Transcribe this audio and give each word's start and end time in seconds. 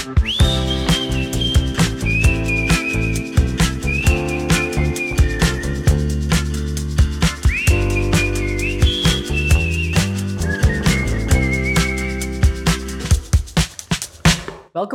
Welkom 0.00 0.16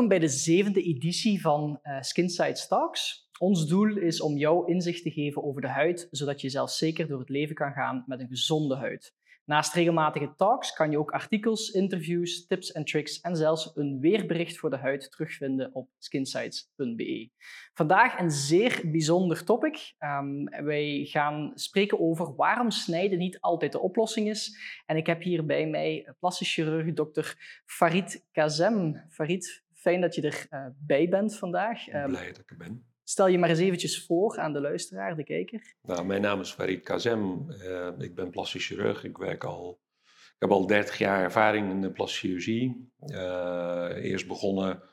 bij 0.08 0.20
de 0.20 0.28
zevende 0.28 0.82
editie 0.82 1.42
van 1.42 1.80
uh, 1.84 2.02
Skinsight 2.02 2.68
Talks. 2.68 3.30
Ons 3.40 3.68
doel 3.68 3.98
is 3.98 4.22
om 4.22 4.38
jou 4.38 4.72
inzicht 4.72 5.04
te 5.04 5.12
geven 5.12 5.44
over 5.44 5.62
de 5.62 5.68
huid, 5.68 6.08
zodat 6.12 6.42
je 6.42 6.50
zelf 6.50 6.72
zeker 6.72 7.08
door 7.08 7.20
het 7.20 7.30
leven 7.30 7.56
kan 7.56 7.72
gaan 7.72 8.04
met 8.08 8.20
een 8.20 8.28
gezonde 8.28 8.76
huid. 8.76 9.14
Naast 9.46 9.74
regelmatige 9.74 10.34
talks 10.36 10.74
kan 10.74 10.92
je 10.92 11.00
ook 11.00 11.12
artikels, 11.12 11.70
interviews, 11.70 12.48
tips 12.48 12.72
en 12.72 12.86
tricks 12.86 13.22
en 13.22 13.36
zelfs 13.36 13.72
een 13.76 14.00
weerbericht 14.00 14.58
voor 14.58 14.70
de 14.70 14.78
huid 14.78 15.12
terugvinden 15.12 15.74
op 15.74 15.90
skinsights.be. 15.98 17.30
Vandaag 17.74 18.20
een 18.20 18.32
zeer 18.32 18.82
bijzonder 18.86 19.44
topic. 19.44 19.94
Um, 20.00 20.44
wij 20.44 21.06
gaan 21.10 21.52
spreken 21.56 22.00
over 22.00 22.36
waarom 22.36 22.72
snijden 22.72 23.18
niet 23.18 23.40
altijd 23.40 23.72
de 23.72 23.80
oplossing 23.80 24.30
is. 24.30 24.58
En 24.86 24.98
ik 24.98 25.08
heb 25.08 25.22
hier 25.22 25.46
bij 25.46 25.68
mij 25.68 26.14
plastisch 26.20 26.54
chirurg 26.54 26.94
dokter 26.94 27.62
Farid 27.66 28.26
Kazem. 28.32 29.06
Farid, 29.10 29.64
fijn 29.74 30.02
dat 30.02 30.16
je 30.16 30.46
erbij 30.50 31.04
uh, 31.04 31.10
bent 31.10 31.38
vandaag. 31.38 31.94
Um, 31.94 32.08
Blij 32.08 32.28
dat 32.28 32.40
ik 32.40 32.50
er 32.50 32.58
ben. 32.58 32.95
Stel 33.08 33.28
je 33.28 33.38
maar 33.38 33.50
eens 33.50 33.60
eventjes 33.60 34.06
voor 34.06 34.38
aan 34.38 34.54
de 34.54 34.62
luisteraar, 34.62 35.16
de 35.16 35.24
kijker. 35.24 35.76
Nou, 35.82 36.06
mijn 36.06 36.22
naam 36.22 36.40
is 36.40 36.52
Farid 36.52 36.84
Kazem. 36.84 37.46
Uh, 37.50 37.90
ik 37.98 38.16
ben 38.16 38.30
plastisch 38.30 38.66
chirurg. 38.66 39.04
Ik 39.04 39.18
werk 39.18 39.44
al, 39.44 39.80
ik 40.06 40.36
heb 40.40 40.52
al 40.52 40.68
30 40.68 40.98
jaar 40.98 41.24
ervaring 41.24 41.72
in 41.72 41.82
de 41.82 41.92
plastische 41.92 42.28
chirurgie. 42.28 42.90
Uh, 43.00 44.12
eerst 44.12 44.28
begonnen 44.28 44.84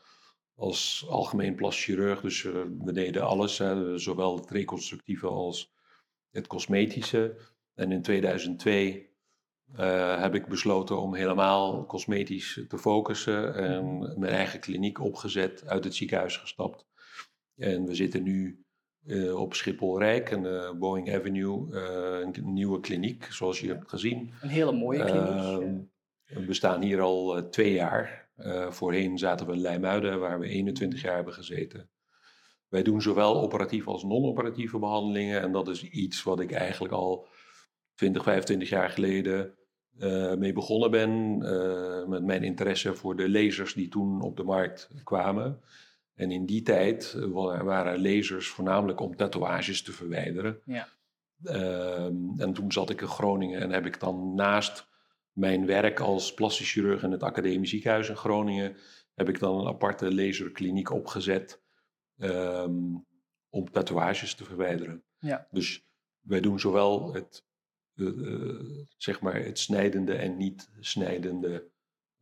als 0.54 1.06
algemeen 1.08 1.54
plastisch 1.54 1.84
chirurg, 1.84 2.20
dus 2.20 2.42
uh, 2.42 2.52
we 2.78 2.92
deden 2.92 3.22
alles, 3.22 3.58
hè, 3.58 3.98
zowel 3.98 4.36
het 4.36 4.50
reconstructieve 4.50 5.26
als 5.26 5.72
het 6.30 6.46
cosmetische. 6.46 7.36
En 7.74 7.92
in 7.92 8.02
2002 8.02 9.10
heb 10.18 10.34
ik 10.34 10.46
besloten 10.46 11.00
om 11.00 11.14
helemaal 11.14 11.86
cosmetisch 11.86 12.64
te 12.68 12.78
focussen 12.78 13.54
en 13.54 13.98
mijn 14.18 14.32
eigen 14.32 14.60
kliniek 14.60 15.00
opgezet, 15.00 15.66
uit 15.66 15.84
het 15.84 15.94
ziekenhuis 15.94 16.36
gestapt. 16.36 16.86
En 17.56 17.84
we 17.84 17.94
zitten 17.94 18.22
nu 18.22 18.64
uh, 19.06 19.40
op 19.40 19.54
Schiphol-Rijk, 19.54 20.30
en 20.30 20.44
uh, 20.44 20.70
Boeing 20.72 21.14
Avenue, 21.14 21.66
uh, 21.70 22.32
een 22.32 22.52
nieuwe 22.52 22.80
kliniek, 22.80 23.24
zoals 23.30 23.60
je 23.60 23.66
hebt 23.66 23.88
gezien. 23.88 24.32
Een 24.40 24.48
hele 24.48 24.72
mooie 24.72 25.04
kliniek. 25.04 25.26
Ehm, 25.26 25.78
we 26.24 26.46
bestaan 26.46 26.82
hier 26.82 27.00
al 27.00 27.48
twee 27.50 27.72
jaar. 27.72 28.20
voorheen 28.68 29.18
zaten 29.18 29.46
we 29.46 29.52
in 29.52 29.60
Leimuiden, 29.60 30.20
waar 30.20 30.40
we 30.40 30.48
21 30.48 31.02
jaar 31.02 31.14
hebben 31.14 31.34
gezeten. 31.34 31.90
Wij 32.68 32.82
doen 32.82 33.02
zowel 33.02 33.42
operatieve 33.42 33.90
als 33.90 34.04
non-operatieve 34.04 34.78
behandelingen. 34.78 35.40
En 35.40 35.52
dat 35.52 35.68
is 35.68 35.82
iets 35.82 36.22
wat 36.22 36.40
ik 36.40 36.52
eigenlijk 36.52 36.94
al 36.94 37.26
20, 37.94 38.22
25 38.22 38.68
jaar 38.68 38.90
geleden 38.90 39.54
mee 40.38 40.52
begonnen 40.52 40.90
ben. 40.90 41.38
met 42.08 42.24
mijn 42.24 42.42
interesse 42.42 42.94
voor 42.94 43.16
de 43.16 43.30
lasers 43.30 43.74
die 43.74 43.88
toen 43.88 44.20
op 44.20 44.36
de 44.36 44.44
markt 44.44 44.90
kwamen. 45.04 45.60
En 46.22 46.30
in 46.30 46.46
die 46.46 46.62
tijd 46.62 47.14
eh, 47.16 47.24
waren 47.62 48.02
lasers 48.02 48.48
voornamelijk 48.48 49.00
om 49.00 49.16
tatoeages 49.16 49.82
te 49.82 49.92
verwijderen. 49.92 50.60
Ja. 50.64 50.88
Ehm, 51.44 52.40
en 52.40 52.52
toen 52.52 52.72
zat 52.72 52.90
ik 52.90 53.00
in 53.00 53.06
Groningen 53.06 53.60
en 53.60 53.70
heb 53.70 53.86
ik 53.86 54.00
dan 54.00 54.34
naast 54.34 54.86
mijn 55.32 55.66
werk 55.66 56.00
als 56.00 56.34
plastisch 56.34 56.72
chirurg 56.72 57.02
in 57.02 57.10
het 57.10 57.22
Academisch 57.22 57.70
Ziekenhuis 57.70 58.08
in 58.08 58.16
Groningen, 58.16 58.76
heb 59.14 59.28
ik 59.28 59.38
dan 59.38 59.60
een 59.60 59.66
aparte 59.66 60.14
laserkliniek 60.14 60.90
opgezet 60.90 61.62
um, 62.16 63.06
om 63.50 63.70
tatoeages 63.70 64.34
te 64.34 64.44
verwijderen. 64.44 65.04
Ja. 65.18 65.46
Dus 65.50 65.86
wij 66.20 66.40
doen 66.40 66.60
zowel 66.60 67.14
het, 67.14 67.44
uh, 67.94 68.78
zeg 68.96 69.20
maar 69.20 69.44
het 69.44 69.58
snijdende 69.58 70.14
en 70.14 70.36
niet 70.36 70.70
snijdende 70.80 71.70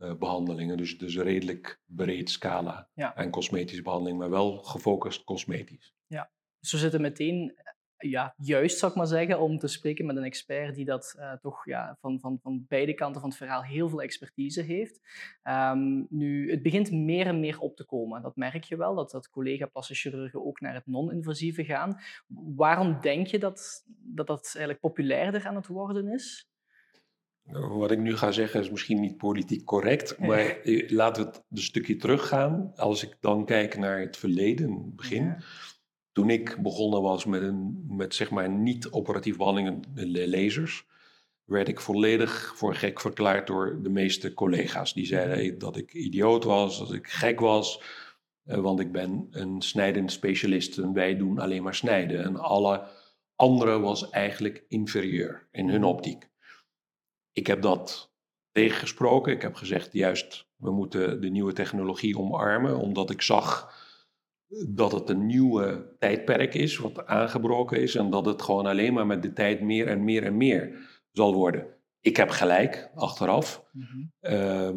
uh, 0.00 0.14
behandelingen. 0.14 0.76
Dus, 0.76 0.98
dus 0.98 1.16
redelijk 1.16 1.80
breed 1.84 2.30
scala 2.30 2.88
ja. 2.94 3.14
aan 3.14 3.30
cosmetische 3.30 3.82
behandeling, 3.82 4.18
maar 4.18 4.30
wel 4.30 4.58
gefocust 4.58 5.24
cosmetisch. 5.24 5.94
Ja, 6.06 6.30
dus 6.58 6.72
we 6.72 6.78
zitten 6.78 7.00
meteen 7.00 7.54
ja, 8.00 8.34
juist, 8.36 8.78
zou 8.78 8.90
ik 8.90 8.96
maar 8.96 9.06
zeggen, 9.06 9.40
om 9.40 9.58
te 9.58 9.68
spreken 9.68 10.06
met 10.06 10.16
een 10.16 10.24
expert 10.24 10.74
die 10.74 10.84
dat 10.84 11.14
uh, 11.18 11.32
toch 11.32 11.64
ja, 11.64 11.96
van, 12.00 12.20
van, 12.20 12.38
van 12.42 12.64
beide 12.68 12.94
kanten 12.94 13.20
van 13.20 13.30
het 13.30 13.38
verhaal 13.38 13.62
heel 13.62 13.88
veel 13.88 14.02
expertise 14.02 14.62
heeft. 14.62 15.00
Um, 15.42 16.06
nu, 16.10 16.50
het 16.50 16.62
begint 16.62 16.90
meer 16.90 17.26
en 17.26 17.40
meer 17.40 17.58
op 17.58 17.76
te 17.76 17.84
komen. 17.84 18.22
Dat 18.22 18.36
merk 18.36 18.64
je 18.64 18.76
wel, 18.76 18.94
dat, 18.94 19.10
dat 19.10 19.30
collega-plastische 19.30 20.08
chirurgen 20.08 20.46
ook 20.46 20.60
naar 20.60 20.74
het 20.74 20.86
non-invasieve 20.86 21.64
gaan. 21.64 22.00
Waarom 22.56 23.00
denk 23.00 23.26
je 23.26 23.38
dat, 23.38 23.84
dat 23.86 24.26
dat 24.26 24.44
eigenlijk 24.44 24.80
populairder 24.80 25.46
aan 25.46 25.56
het 25.56 25.66
worden 25.66 26.08
is? 26.08 26.49
Wat 27.52 27.90
ik 27.90 27.98
nu 27.98 28.16
ga 28.16 28.30
zeggen 28.30 28.60
is 28.60 28.70
misschien 28.70 29.00
niet 29.00 29.16
politiek 29.16 29.64
correct, 29.64 30.18
maar 30.18 30.58
laten 30.88 31.22
we 31.22 31.28
het 31.28 31.44
een 31.50 31.58
stukje 31.58 31.96
teruggaan. 31.96 32.72
Als 32.76 33.04
ik 33.04 33.16
dan 33.20 33.44
kijk 33.44 33.78
naar 33.78 34.00
het 34.00 34.16
verleden, 34.16 34.92
begin. 34.96 35.36
Toen 36.12 36.30
ik 36.30 36.56
begonnen 36.62 37.02
was 37.02 37.24
met, 37.24 37.42
een, 37.42 37.84
met 37.88 38.14
zeg 38.14 38.30
maar 38.30 38.50
niet-operatief 38.50 39.36
behandelingen, 39.36 39.82
de 39.94 40.28
lasers, 40.28 40.86
werd 41.44 41.68
ik 41.68 41.80
volledig 41.80 42.52
voor 42.56 42.74
gek 42.74 43.00
verklaard 43.00 43.46
door 43.46 43.82
de 43.82 43.88
meeste 43.88 44.34
collega's. 44.34 44.94
Die 44.94 45.06
zeiden 45.06 45.58
dat 45.58 45.76
ik 45.76 45.92
idioot 45.92 46.44
was, 46.44 46.78
dat 46.78 46.92
ik 46.92 47.06
gek 47.06 47.40
was, 47.40 47.82
eh, 48.44 48.58
want 48.58 48.80
ik 48.80 48.92
ben 48.92 49.26
een 49.30 49.62
snijdend 49.62 50.12
specialist 50.12 50.78
en 50.78 50.92
wij 50.92 51.16
doen 51.16 51.38
alleen 51.38 51.62
maar 51.62 51.74
snijden. 51.74 52.24
En 52.24 52.36
alle 52.36 52.86
andere 53.36 53.78
was 53.78 54.10
eigenlijk 54.10 54.64
inferieur 54.68 55.48
in 55.52 55.68
hun 55.68 55.84
optiek. 55.84 56.28
Ik 57.32 57.46
heb 57.46 57.62
dat 57.62 58.12
tegengesproken. 58.52 59.32
Ik 59.32 59.42
heb 59.42 59.54
gezegd, 59.54 59.92
juist, 59.92 60.48
we 60.56 60.70
moeten 60.70 61.20
de 61.20 61.28
nieuwe 61.28 61.52
technologie 61.52 62.18
omarmen, 62.18 62.76
omdat 62.76 63.10
ik 63.10 63.22
zag 63.22 63.78
dat 64.68 64.92
het 64.92 65.08
een 65.08 65.26
nieuwe 65.26 65.94
tijdperk 65.98 66.54
is, 66.54 66.78
wat 66.78 67.06
aangebroken 67.06 67.80
is, 67.80 67.94
en 67.94 68.10
dat 68.10 68.26
het 68.26 68.42
gewoon 68.42 68.66
alleen 68.66 68.92
maar 68.92 69.06
met 69.06 69.22
de 69.22 69.32
tijd 69.32 69.60
meer 69.60 69.86
en 69.86 70.04
meer 70.04 70.24
en 70.24 70.36
meer 70.36 70.88
zal 71.12 71.34
worden. 71.34 71.66
Ik 72.00 72.16
heb 72.16 72.30
gelijk, 72.30 72.90
achteraf. 72.94 73.64
Mhm. 73.72 73.98
Ehm, 74.20 74.76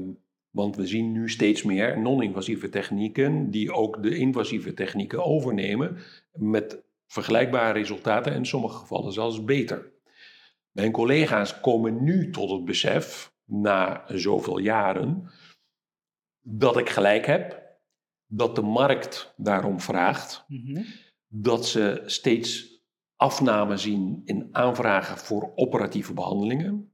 want 0.50 0.75
we 0.75 0.88
zien 0.88 1.12
nu 1.12 1.30
steeds 1.30 1.63
meer 1.63 2.02
non-invasieve 2.02 2.69
technieken 2.69 3.50
die 3.50 3.72
ook 3.72 4.03
de 4.03 4.18
invasieve 4.18 4.74
technieken 4.74 5.25
overnemen 5.25 5.97
met 6.31 6.84
vergelijkbare 7.08 7.74
resultaten 7.74 8.31
en 8.31 8.38
in 8.38 8.46
sommige 8.46 8.78
gevallen 8.78 9.13
zelfs 9.13 9.44
beter. 9.44 9.93
Mijn 10.74 10.92
collega's 10.92 11.60
komen 11.60 12.04
nu 12.04 12.30
tot 12.30 12.50
het 12.50 12.66
besef, 12.66 13.34
na 13.46 14.04
zoveel 14.08 14.58
jaren, 14.58 15.30
dat 16.40 16.78
ik 16.78 16.90
gelijk 16.90 17.26
heb, 17.26 17.64
dat 18.26 18.56
de 18.56 18.62
markt 18.62 19.34
daarom 19.38 19.80
vraagt, 19.80 20.46
mhm. 20.48 20.84
dat 21.28 21.66
ze 21.68 22.02
steeds 22.06 22.82
afname 23.16 23.78
zien 23.78 24.22
in 24.26 24.48
aanvragen 24.52 25.18
voor 25.18 25.52
operatieve 25.56 26.14
behandelingen, 26.14 26.92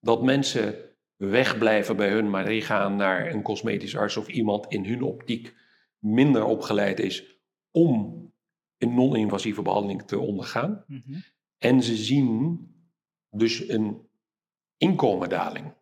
dat 0.00 0.22
mensen 0.22 0.74
wegblijven 1.16 1.96
bij 1.96 2.10
hun, 2.10 2.30
maar 2.30 2.52
gaan 2.52 2.96
naar 2.96 3.32
een 3.32 3.42
cosmetisch 3.42 3.96
arts 3.96 4.16
of 4.16 4.28
iemand 4.28 4.66
in 4.66 4.84
hun 4.84 5.02
optiek 5.02 5.54
minder 5.98 6.44
opgeleid 6.44 7.00
is 7.00 7.38
om 7.70 8.18
een 8.78 8.94
non-invasieve 8.94 9.62
behandeling 9.62 10.02
te 10.02 10.18
ondergaan. 10.18 10.84
Mhm. 10.86 11.18
En 11.58 11.82
ze 11.82 11.96
zien 11.96 12.58
dus 13.30 13.68
een 13.68 14.08
inkomendaling. 14.76 15.74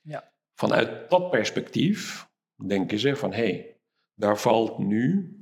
Ja. 0.00 0.32
Vanuit 0.54 1.10
dat 1.10 1.30
perspectief 1.30 2.28
denken 2.66 2.98
ze 2.98 3.16
van 3.16 3.32
hé, 3.32 3.42
hey, 3.42 3.80
daar 4.14 4.38
valt 4.38 4.78
nu 4.78 5.34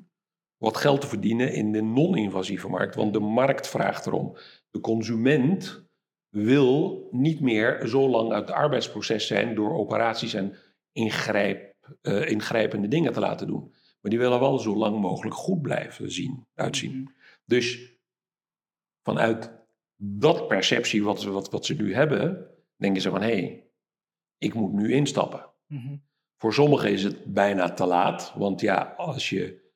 wat 0.57 0.77
geld 0.77 1.01
te 1.01 1.07
verdienen 1.07 1.53
in 1.53 1.73
de 1.73 1.83
non-invasieve 1.83 2.69
markt, 2.69 2.95
want 2.95 3.13
de 3.13 3.21
markt 3.21 3.69
vraagt 3.69 4.07
erom. 4.07 4.37
De 4.71 4.81
consument 4.81 5.87
wil 6.29 7.09
niet 7.11 7.41
meer 7.41 7.87
zo 7.87 8.09
lang 8.09 8.33
uit 8.33 8.49
het 8.49 8.57
arbeidsproces 8.57 9.27
zijn 9.27 9.55
door 9.55 9.73
operaties 9.73 10.35
en 10.35 10.57
ingrijp, 10.93 11.75
uh, 12.03 12.29
ingrijpende 12.29 12.89
dingen 12.89 13.13
te 13.13 13.21
laten 13.21 13.47
doen. 13.47 13.71
Maar 14.01 14.11
die 14.11 14.19
willen 14.19 14.41
wel 14.41 14.59
zo 14.59 14.77
lang 14.77 15.01
mogelijk 15.01 15.35
goed 15.35 15.63
blijven 15.63 16.13
zien, 16.13 16.47
uitzien. 16.55 17.01
Mhm. 17.01 17.11
Dus 17.45 17.97
vanuit 19.03 19.58
dat 20.01 20.49
perceptie 20.49 21.05
wat 21.05 21.21
ze, 21.21 21.31
wat, 21.31 21.51
wat 21.51 21.67
ze 21.67 21.75
nu 21.75 21.95
hebben, 21.95 22.51
denken 22.77 23.03
ze 23.03 23.11
van 23.11 23.21
hé, 23.21 23.41
hey, 23.41 23.71
ik 24.39 24.55
moet 24.55 24.73
nu 24.73 24.93
instappen. 24.93 25.51
Mhm. 25.67 25.97
Voor 26.37 26.55
sommigen 26.55 26.93
is 26.93 27.03
het 27.03 27.25
bijna 27.25 27.73
te 27.73 27.87
laat, 27.87 28.35
want 28.37 28.61
ja, 28.61 28.95
als 28.97 29.31
je 29.31 29.73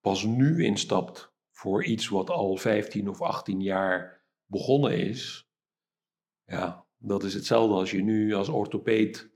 pas 0.00 0.24
nu 0.24 0.64
instapt 0.64 1.34
voor 1.50 1.84
iets 1.84 2.08
wat 2.08 2.30
al 2.30 2.56
15 2.56 3.08
of 3.08 3.20
18 3.20 3.60
jaar 3.60 4.24
begonnen 4.44 4.98
is, 4.98 5.50
ja, 6.44 6.86
dat 6.96 7.24
is 7.24 7.34
hetzelfde 7.34 7.74
als 7.74 7.90
je 7.90 8.02
nu 8.02 8.34
als 8.34 8.48
orthopeed 8.48 9.30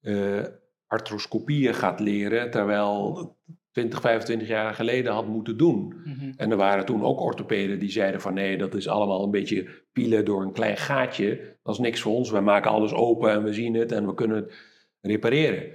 uh, 0.00 0.46
arthroscopieën 0.86 1.74
gaat 1.74 2.00
leren, 2.00 2.50
terwijl 2.50 3.38
20, 3.74 4.00
25 4.00 4.48
jaar 4.48 4.74
geleden 4.74 5.12
had 5.12 5.26
moeten 5.26 5.56
doen. 5.56 5.94
Mhm. 6.04 6.32
En 6.36 6.50
er 6.50 6.56
waren 6.56 6.84
toen 6.84 7.04
ook 7.04 7.20
orthopeden 7.20 7.78
die 7.78 7.90
zeiden 7.90 8.20
van 8.20 8.34
nee, 8.34 8.56
dat 8.58 8.74
is 8.74 8.88
allemaal 8.88 9.24
een 9.24 9.30
beetje 9.30 9.68
pielen 9.92 10.24
door 10.24 10.42
een 10.42 10.52
klein 10.52 10.76
gaatje. 10.76 11.56
Dat 11.62 11.74
is 11.74 11.80
niks 11.80 12.00
voor 12.00 12.12
ons, 12.12 12.30
wij 12.30 12.40
maken 12.40 12.70
alles 12.70 12.92
open 12.92 13.30
en 13.30 13.42
we 13.42 13.52
zien 13.52 13.74
het 13.74 13.92
en 13.92 14.06
we 14.06 14.14
kunnen 14.14 14.36
het 14.36 14.54
repareren. 15.00 15.72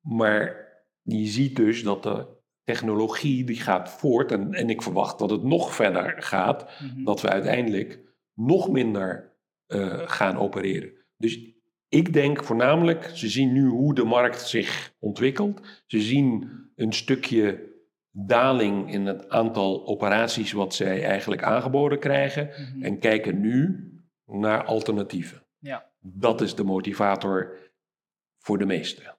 Maar 0.00 0.68
je 1.02 1.26
ziet 1.26 1.56
dus 1.56 1.82
dat 1.82 2.02
de 2.02 2.26
technologie 2.64 3.44
die 3.44 3.60
gaat 3.60 3.90
voort 3.90 4.32
en, 4.32 4.52
en 4.52 4.70
ik 4.70 4.82
verwacht 4.82 5.18
dat 5.18 5.30
het 5.30 5.42
nog 5.42 5.74
verder 5.74 6.22
gaat, 6.22 6.70
Mhm. 6.80 7.04
dat 7.04 7.20
we 7.20 7.28
uiteindelijk 7.28 8.00
nog 8.34 8.70
minder 8.70 9.30
eh, 9.66 10.02
gaan 10.04 10.36
opereren. 10.38 10.92
Dus 11.16 11.51
ik 11.92 12.12
denk 12.12 12.44
voornamelijk, 12.44 13.10
ze 13.14 13.28
zien 13.28 13.52
nu 13.52 13.66
hoe 13.68 13.94
de 13.94 14.04
markt 14.04 14.40
zich 14.48 14.94
ontwikkelt. 14.98 15.60
Ze 15.86 16.00
zien 16.00 16.50
een 16.76 16.92
stukje 16.92 17.70
daling 18.10 18.92
in 18.92 19.06
het 19.06 19.28
aantal 19.28 19.86
operaties 19.86 20.52
wat 20.52 20.74
zij 20.74 21.04
eigenlijk 21.04 21.42
aangeboden 21.42 21.98
krijgen 21.98 22.46
Mhm. 22.48 22.82
en 22.82 22.98
kijken 22.98 23.40
nu 23.40 23.86
naar 24.26 24.64
alternatieven. 24.64 25.46
Ja. 25.58 25.90
Dat 26.00 26.40
is 26.40 26.54
de 26.54 26.64
motivator 26.64 27.56
voor 28.38 28.58
de 28.58 28.66
meesten. 28.66 29.16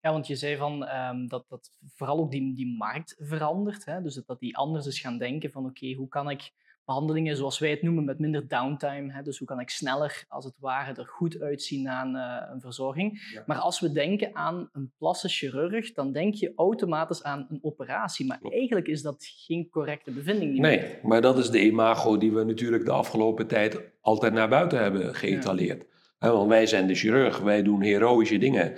Ja, 0.00 0.12
want 0.12 0.26
je 0.26 0.36
zei 0.36 0.56
van 0.56 0.84
ehm, 0.84 1.26
dat, 1.26 1.48
dat 1.48 1.70
vooral 1.94 2.18
ook 2.18 2.30
die, 2.30 2.54
die 2.54 2.76
markt 2.76 3.14
verandert. 3.18 3.84
Hè? 3.84 4.02
Dus 4.02 4.14
dat, 4.14 4.26
dat 4.26 4.38
die 4.40 4.56
anders 4.56 4.86
is 4.86 5.00
gaan 5.00 5.18
denken 5.18 5.50
van 5.50 5.64
oké, 5.66 5.92
hoe 5.92 6.08
kan 6.08 6.30
ik 6.30 6.52
behandelingen 6.84 7.36
zoals 7.36 7.58
wij 7.58 7.70
het 7.70 7.82
noemen 7.82 8.04
met 8.04 8.18
minder 8.18 8.48
downtime, 8.48 9.12
hè? 9.12 9.22
dus 9.22 9.38
hoe 9.38 9.46
kan 9.46 9.60
ik 9.60 9.70
sneller 9.70 10.24
als 10.28 10.44
het 10.44 10.54
ware 10.58 10.94
er 10.94 11.06
goed 11.06 11.40
uitzien 11.40 11.82
na 11.82 12.04
een, 12.04 12.16
eh, 12.16 12.52
een 12.54 12.60
verzorging. 12.60 13.30
Ja. 13.32 13.42
Maar 13.46 13.56
als 13.56 13.80
we 13.80 13.92
denken 13.92 14.36
aan 14.36 14.68
een 14.72 14.92
plastisch 14.98 15.38
chirurg, 15.38 15.92
dan 15.92 16.12
denk 16.12 16.34
je 16.34 16.52
automatisch 16.56 17.22
aan 17.22 17.46
een 17.50 17.58
operatie. 17.62 18.26
Maar 18.26 18.38
eigenlijk 18.42 18.86
is 18.86 19.02
dat 19.02 19.16
geen 19.46 19.68
correcte 19.70 20.10
bevinding. 20.10 20.58
Nee, 20.58 20.78
meer. 20.78 20.98
maar 21.02 21.20
dat 21.20 21.38
is 21.38 21.50
de 21.50 21.64
imago 21.64 22.18
die 22.18 22.32
we 22.32 22.44
natuurlijk 22.44 22.84
de 22.84 22.92
afgelopen 22.92 23.46
tijd 23.46 23.80
altijd 24.00 24.32
naar 24.32 24.48
buiten 24.48 24.82
hebben 24.82 25.14
geëtaleerd. 25.14 25.84
Want 26.18 26.48
wij 26.48 26.66
zijn 26.66 26.86
de 26.86 26.94
chirurg, 26.94 27.38
wij 27.38 27.62
doen 27.62 27.82
heroïsche 27.82 28.38
dingen. 28.38 28.74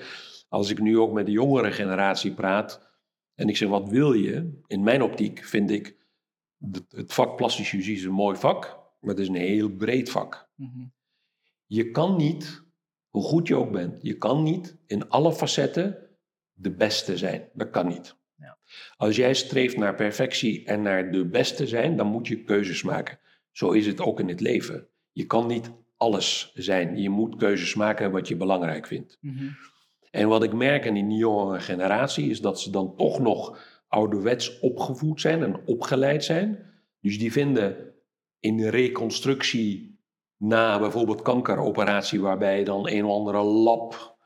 Als 0.48 0.70
ik 0.70 0.80
nu 0.80 0.98
ook 0.98 1.12
met 1.12 1.26
de 1.26 1.32
jongere 1.32 1.72
generatie 1.72 2.32
praat 2.32 2.86
en 3.34 3.48
ik 3.48 3.56
zeg 3.56 3.68
wat 3.68 3.88
wil 3.88 4.12
je? 4.12 4.60
In 4.66 4.82
mijn 4.82 5.02
optiek 5.02 5.44
vind 5.44 5.70
ik 5.70 5.96
het- 6.90 7.12
vak 7.12 7.50
chirurgie 7.50 7.96
is 7.96 8.04
een 8.04 8.12
mooi 8.12 8.36
vak, 8.36 8.78
maar 9.00 9.10
het 9.10 9.18
is 9.18 9.28
een 9.28 9.34
heel 9.34 9.70
breed 9.70 10.10
vak. 10.10 10.48
Mhm. 10.54 10.84
Je 11.66 11.90
kan 11.90 12.16
niet, 12.16 12.62
hoe 13.08 13.22
goed 13.22 13.48
je 13.48 13.56
ook 13.56 13.70
bent, 13.72 13.98
je 14.02 14.16
kan 14.16 14.42
niet 14.42 14.76
in 14.86 15.08
alle 15.08 15.32
facetten 15.32 16.08
de 16.52 16.70
beste 16.70 17.16
zijn. 17.16 17.48
Dat 17.52 17.70
kan 17.70 17.86
niet. 17.86 18.16
Ja. 18.36 18.58
Als 18.96 19.16
jij 19.16 19.34
streeft 19.34 19.76
naar 19.76 19.94
perfectie 19.94 20.64
en 20.64 20.82
naar 20.82 21.12
de 21.12 21.26
beste 21.26 21.66
zijn, 21.66 21.96
dan 21.96 22.06
moet 22.06 22.26
je 22.28 22.44
keuzes 22.44 22.82
maken. 22.82 23.18
Zo 23.52 23.70
is 23.70 23.86
het 23.86 24.00
ook 24.00 24.20
in 24.20 24.28
het 24.28 24.40
leven. 24.40 24.88
Je 25.12 25.24
kan 25.24 25.46
niet 25.46 25.70
alles 25.96 26.50
zijn. 26.54 26.96
Je 26.96 27.10
moet 27.10 27.36
keuzes 27.36 27.74
maken 27.74 28.10
wat 28.10 28.28
je 28.28 28.36
belangrijk 28.36 28.86
vindt. 28.86 29.18
Mhm. 29.20 29.48
En 30.10 30.28
wat 30.28 30.42
ik 30.42 30.52
merk 30.52 30.84
in 30.84 30.94
die 30.94 31.18
jongere 31.18 31.60
generatie 31.60 32.30
is 32.30 32.40
dat 32.40 32.60
ze 32.60 32.70
dan 32.70 32.96
toch 32.96 33.18
nog 33.18 33.58
ouderwets 33.88 34.60
opgevoed 34.60 35.20
zijn 35.20 35.42
en 35.42 35.66
opgeleid 35.66 36.24
zijn. 36.24 36.74
Dus 37.00 37.18
die 37.18 37.32
vinden 37.32 37.94
in 38.40 38.56
de 38.56 38.68
reconstructie 38.68 40.00
na 40.36 40.78
bijvoorbeeld 40.78 41.22
kankeroperatie, 41.22 42.20
waarbij 42.20 42.64
dan 42.64 42.88
een 42.88 43.04
of 43.04 43.12
andere 43.12 43.42
lab 43.42 44.16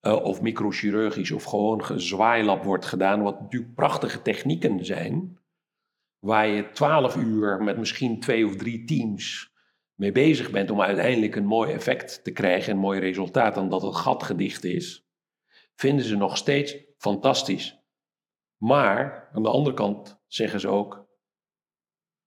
eh, 0.00 0.24
of 0.24 0.40
microchirurgisch 0.40 1.30
of 1.30 1.44
gewoon 1.44 1.84
gezwaailab 1.84 2.64
wordt 2.64 2.86
gedaan, 2.86 3.22
wat 3.22 3.40
natuurlijk 3.40 3.74
prachtige 3.74 4.22
technieken 4.22 4.84
zijn, 4.84 5.38
waar 6.18 6.46
je 6.46 6.70
twaalf 6.70 7.16
uur 7.16 7.62
met 7.62 7.78
misschien 7.78 8.20
twee 8.20 8.46
of 8.46 8.56
drie 8.56 8.84
teams 8.84 9.54
mee 9.94 10.12
bezig 10.12 10.50
bent 10.50 10.70
om 10.70 10.80
uiteindelijk 10.80 11.36
een 11.36 11.46
mooi 11.46 11.72
effect 11.72 12.24
te 12.24 12.30
krijgen, 12.30 12.72
een 12.72 12.78
mooi 12.78 13.00
resultaat, 13.00 13.56
en 13.56 13.68
dat 13.68 13.82
het 13.82 13.94
gat 13.94 14.22
gedicht 14.22 14.64
is, 14.64 15.08
vinden 15.74 16.04
ze 16.04 16.16
nog 16.16 16.36
steeds 16.36 16.76
fantastisch. 16.98 17.85
Maar 18.56 19.28
aan 19.32 19.42
de 19.42 19.48
andere 19.50 19.76
kant 19.76 20.22
zeggen 20.26 20.60
ze 20.60 20.68
ook, 20.68 21.08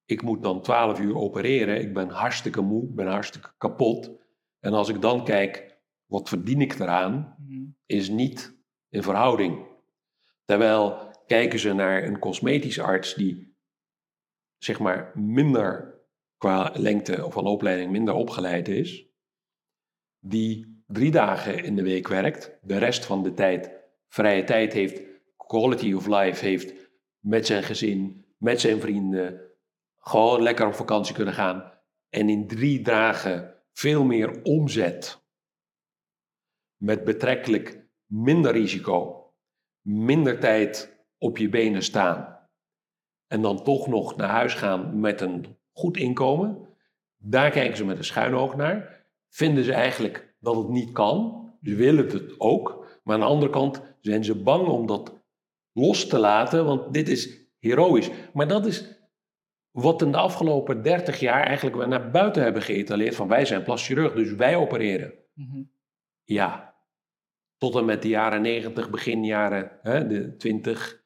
ik 0.06 0.22
moet 0.22 0.44
dan 0.44 0.62
12 0.62 1.00
uur 1.00 1.16
opereren, 1.16 1.82
ik 1.82 1.94
ben 1.94 2.10
hartstikke 2.10 2.62
moe, 2.62 2.84
ik 2.84 2.96
ben 2.96 3.08
hartstikke 3.08 3.54
kapot. 3.58 4.12
En 4.60 4.74
als 4.74 4.90
ik 4.90 5.02
dan 5.02 5.24
kijk, 5.24 5.78
wat 6.06 6.30
verdien 6.30 6.62
ik 6.62 6.80
eraan, 6.80 7.36
Mhm. 7.38 7.64
is 7.86 8.10
niet 8.10 8.58
in 8.90 9.04
verhouding. 9.04 9.68
Terwijl 10.46 11.12
kijken 11.28 11.60
ze 11.60 11.74
naar 11.74 12.04
een 12.04 12.20
cosmetisch 12.20 12.80
arts 12.80 13.14
die 13.14 13.58
zeg 14.58 14.80
maar 14.80 15.12
minder 15.16 16.00
qua 16.38 16.72
lengte 16.76 17.26
van 17.30 17.46
opleiding 17.46 17.92
minder 17.92 18.14
opgeleid 18.14 18.68
is, 18.68 19.08
die 20.20 20.84
drie 20.88 21.12
dagen 21.12 21.64
in 21.64 21.76
de 21.76 21.84
week 21.84 22.08
werkt, 22.08 22.58
de 22.62 22.78
rest 22.78 23.06
van 23.06 23.24
de 23.24 23.34
tijd 23.34 23.72
vrije 24.08 24.44
tijd 24.44 24.74
heeft, 24.74 25.02
quality 25.50 25.94
of 25.94 26.08
life 26.08 26.46
heeft 26.46 26.74
met 27.20 27.46
zijn 27.46 27.64
gezin, 27.64 28.26
met 28.38 28.62
zijn 28.62 28.80
vrienden, 28.80 29.42
gewoon 29.98 30.42
lekker 30.42 30.68
op 30.68 30.74
vakantie 30.74 31.16
kunnen 31.16 31.34
gaan 31.34 31.74
en 32.10 32.30
in 32.30 32.48
drie 32.48 32.82
dagen 32.82 33.56
veel 33.72 34.04
meer 34.04 34.42
omzet 34.44 35.24
met 36.78 37.04
betrekkelijk 37.04 37.88
minder 38.06 38.52
risico, 38.52 39.26
minder 39.82 40.40
tijd 40.40 40.98
op 41.18 41.38
je 41.38 41.50
benen 41.50 41.84
staan 41.84 42.48
en 43.28 43.42
dan 43.42 43.64
toch 43.64 43.88
nog 43.88 44.16
naar 44.16 44.30
huis 44.30 44.54
gaan 44.54 45.00
met 45.00 45.22
een 45.22 45.58
goed 45.72 45.98
inkomen, 45.98 46.68
daar 47.18 47.52
kijken 47.52 47.78
ze 47.78 47.86
met 47.86 47.98
een 47.98 48.04
schuin 48.04 48.34
oog 48.34 48.56
naar. 48.56 49.06
Vinden 49.30 49.64
ze 49.64 49.74
eigenlijk 49.74 50.36
dat 50.40 50.56
het 50.56 50.70
niet 50.70 50.92
kan, 50.92 51.48
ze 51.62 51.76
willen 51.76 52.08
het 52.08 52.40
ook, 52.40 52.86
maar 53.04 53.16
aan 53.16 53.22
de 53.22 53.28
andere 53.28 53.52
kant 53.52 53.82
zijn 54.02 54.24
ze 54.24 54.36
bang 54.36 54.68
om 54.68 54.86
dat 54.86 55.19
los 55.74 56.08
te 56.08 56.20
laten, 56.20 56.66
want 56.66 56.94
dit 56.94 57.08
is 57.10 57.48
heroïs. 57.60 58.10
Maar 58.34 58.48
dat 58.48 58.66
is 58.66 59.00
wat 59.72 60.02
in 60.02 60.12
de 60.12 60.18
afgelopen 60.18 60.84
30 60.84 61.20
jaar 61.20 61.44
eigenlijk 61.44 61.76
we 61.76 61.86
naar 61.86 62.12
buiten 62.12 62.44
hebben 62.44 62.62
geëtaleerd 62.62 63.16
van 63.16 63.28
wij 63.28 63.46
zijn 63.46 63.64
plastisch 63.64 63.88
chirurg, 63.88 64.14
dus 64.14 64.34
wij 64.34 64.56
opereren. 64.56 65.14
Mhm. 65.34 65.64
Ja, 66.24 66.76
tot 67.58 67.76
en 67.76 67.86
met 67.86 68.02
de 68.02 68.08
jaren 68.08 68.42
90, 68.42 68.90
begin 68.90 69.24
jaren 69.24 69.80
hè, 69.82 70.08
de 70.08 70.36
20, 70.36 71.04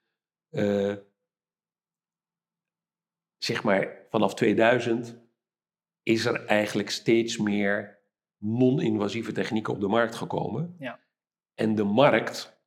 eh, 0.50 0.96
zeg 3.38 3.64
maar 3.64 4.06
vanaf 4.10 4.34
2000, 4.34 5.22
is 6.04 6.26
er 6.26 6.46
eigenlijk 6.46 6.90
steeds 6.90 7.38
meer 7.38 8.02
non-invasieve 8.38 9.32
technieken 9.32 9.74
op 9.74 9.80
de 9.80 9.88
markt 9.88 10.16
gekomen. 10.16 10.76
Ja. 10.80 11.00
En 11.54 11.76
de 11.76 11.84
markt 11.84 12.62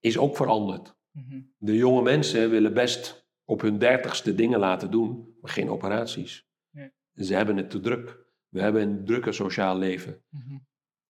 is 0.00 0.18
ook 0.18 0.36
veranderd. 0.36 0.95
Mhm. 1.16 1.40
De 1.58 1.76
jonge 1.76 2.02
mensen 2.02 2.50
willen 2.50 2.74
best 2.74 3.28
op 3.44 3.60
hun 3.60 3.78
dertigste 3.78 4.34
dingen 4.34 4.58
laten 4.58 4.90
doen, 4.90 5.36
maar 5.40 5.50
geen 5.50 5.68
operaties. 5.68 6.48
Nee. 6.70 6.90
Ze 7.14 7.34
hebben 7.34 7.56
het 7.56 7.70
te 7.70 7.80
druk. 7.80 8.24
We 8.48 8.60
hebben 8.60 8.82
een 8.82 9.04
drukke 9.04 9.32
sociaal 9.32 9.78
leven. 9.78 10.22
Mhm. 10.28 10.58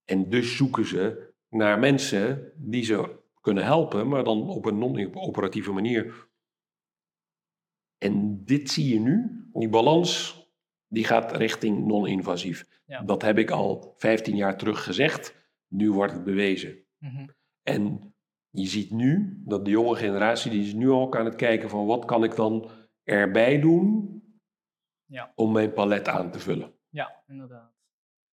En 0.05 0.29
dus 0.29 0.57
zoeken 0.57 0.87
ze 0.87 1.33
naar 1.49 1.79
mensen 1.79 2.53
die 2.57 2.85
ze 2.85 3.19
kunnen 3.41 3.65
helpen, 3.65 4.09
maar 4.09 4.25
dan 4.25 4.49
op 4.49 4.65
een 4.65 4.79
non-operatieve 4.79 5.73
manier. 5.73 6.29
En 7.99 8.45
dit 8.45 8.71
zie 8.71 8.95
je 8.95 9.01
nu, 9.01 9.47
die 9.53 9.69
balans, 9.69 10.41
die 10.89 11.05
gaat 11.05 11.37
richting 11.37 11.87
non-invasief. 11.87 12.83
Ja. 12.87 13.03
Dat 13.03 13.23
heb 13.23 13.39
ik 13.39 13.51
al 13.51 13.95
15 13.97 14.37
jaar 14.37 14.59
terug 14.59 14.85
gezegd, 14.85 15.35
nu 15.69 15.93
wordt 15.93 16.13
het 16.13 16.25
bewezen. 16.25 16.85
Mhm. 16.99 17.27
En 17.63 18.15
je 18.57 18.67
ziet 18.67 18.91
nu 18.91 19.43
dat 19.45 19.65
de 19.65 19.71
jonge 19.71 19.97
generatie, 19.97 20.51
die 20.51 20.63
is 20.63 20.73
nu 20.75 20.91
ook 20.91 21.17
aan 21.17 21.25
het 21.25 21.37
kijken 21.37 21.69
van 21.69 21.87
wat 21.87 22.05
kan 22.05 22.25
ik 22.25 22.37
dan 22.37 22.71
erbij 23.03 23.61
doen 23.61 24.15
Ja. 25.05 25.33
om 25.35 25.53
mijn 25.53 25.73
palet 25.73 26.09
aan 26.09 26.31
te 26.31 26.39
vullen. 26.39 26.75
Ja, 26.89 27.23
inderdaad. 27.27 27.75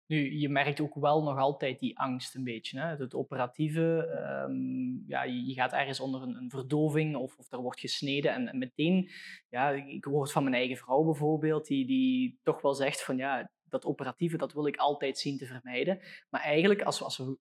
Nu, 0.06 0.40
je 0.40 0.50
merkt 0.50 0.80
ook 0.82 0.96
wel 0.96 1.24
nog 1.24 1.38
altijd 1.38 1.80
die 1.80 2.00
angst 2.00 2.36
een 2.36 2.44
beetje. 2.44 2.80
Hè? 2.80 2.86
Het 2.96 3.14
operatieve, 3.14 4.08
ehm, 4.08 5.08
ja, 5.08 5.24
je 5.24 5.46
je 5.46 5.54
gaat 5.54 5.74
ergens 5.74 6.00
onder 6.00 6.22
een, 6.22 6.36
een 6.36 6.50
verdoving 6.50 7.16
of, 7.16 7.38
of 7.38 7.52
er 7.52 7.62
wordt 7.62 7.80
gesneden 7.80 8.34
en, 8.34 8.48
en 8.48 8.58
meteen, 8.58 9.10
ja, 9.50 9.70
ik 9.70 10.04
hoor 10.04 10.22
het 10.22 10.32
van 10.32 10.44
mijn 10.44 10.56
eigen 10.56 10.78
vrouw 10.78 11.04
bijvoorbeeld, 11.04 11.68
die, 11.68 11.86
die 11.86 12.40
toch 12.44 12.62
wel 12.62 12.74
zegt 12.74 13.04
van 13.04 13.18
ja, 13.18 13.52
dat 13.64 13.86
operatieve, 13.86 14.38
dat 14.38 14.54
wil 14.54 14.68
ik 14.68 14.78
altijd 14.78 15.18
zien 15.18 15.38
te 15.38 15.46
vermijden. 15.46 16.00
Maar 16.30 16.42
eigenlijk, 16.42 16.82
als 16.82 17.00
we, 17.00 17.06
als 17.06 17.18
we 17.18 17.38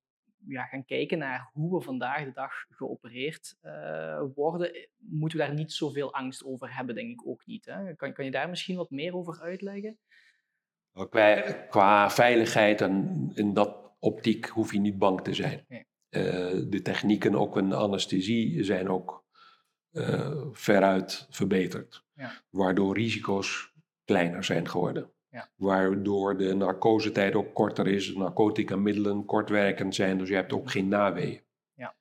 ja, 0.49 0.65
gaan 0.65 0.85
kijken 0.85 1.19
naar 1.19 1.51
hoe 1.53 1.79
we 1.79 1.85
vandaag 1.85 2.25
de 2.25 2.33
dag 2.33 2.53
geopereerd 2.71 3.57
eh, 3.61 4.23
worden, 4.35 4.75
eh, 4.75 4.87
moeten 4.99 5.39
we 5.39 5.45
daar 5.45 5.55
niet 5.55 5.73
zoveel 5.73 6.15
angst 6.15 6.45
over 6.45 6.77
hebben, 6.77 6.95
denk 6.95 7.11
ik 7.11 7.27
ook 7.27 7.47
niet. 7.47 7.65
Hè? 7.65 7.95
Kan, 7.95 8.13
kan 8.13 8.25
je 8.25 8.31
daar 8.31 8.49
misschien 8.49 8.77
wat 8.77 8.91
meer 8.91 9.15
over 9.15 9.41
uitleggen? 9.41 9.99
Nou, 10.93 11.09
Qua, 11.09 11.53
qua 11.53 12.11
veiligheid 12.11 12.81
en 12.81 13.31
in 13.35 13.55
dat 13.55 13.91
optiek 13.99 14.47
hoef 14.47 14.73
je 14.73 14.81
niet 14.81 14.99
bang 14.99 15.21
te 15.21 15.35
zijn. 15.35 15.65
Nee. 15.69 15.87
de 16.69 16.81
technieken, 16.83 17.35
ook 17.35 17.57
in 17.57 17.69
de 17.69 17.77
anesthesie, 17.77 18.65
zijn 18.65 18.89
ook 18.89 19.25
veruit 20.53 21.27
verbeterd. 21.31 22.05
Ja. 22.15 22.33
Waardoor 22.51 22.95
risico's 22.95 23.73
kleiner 24.05 24.45
zijn 24.45 24.69
geworden. 24.69 25.13
Ja. 25.33 25.51
Waardoor 25.57 26.37
de 26.37 26.55
narcosetijd 26.55 27.35
ook 27.35 27.55
korter 27.55 27.87
is, 27.87 28.15
narcotica 28.15 28.77
middelen 28.77 29.25
kortwerkend 29.25 29.95
zijn, 29.95 30.19
dus 30.19 30.29
je 30.29 30.35
hebt 30.35 30.53
ook 30.53 30.71
geen 30.71 30.89
naweeën. 30.89 31.43
Ja. 31.75 31.97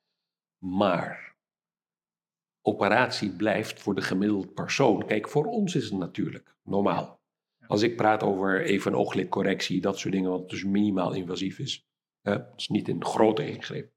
Maar 0.58 1.36
operatie 2.62 3.36
blijft 3.36 3.80
voor 3.80 3.94
de 3.94 4.02
gemiddelde 4.02 4.48
persoon. 4.48 5.06
Kijk, 5.06 5.28
voor 5.28 5.44
ons 5.44 5.74
is 5.74 5.84
het 5.84 5.98
natuurlijk 5.98 6.56
normaal. 6.62 7.20
Als 7.66 7.82
ik 7.82 7.96
praat 7.96 8.22
over 8.22 8.62
even 8.62 8.92
een 8.92 8.98
ooglidcorrectie, 8.98 9.80
dat 9.80 9.98
soort 9.98 10.14
dingen, 10.14 10.30
wat 10.30 10.50
dus 10.50 10.64
minimaal 10.64 11.12
invasief 11.12 11.58
is. 11.58 11.86
Het 12.20 12.52
is 12.56 12.68
niet 12.68 12.88
een 12.88 13.04
grote 13.04 13.48
ingreep. 13.48 13.92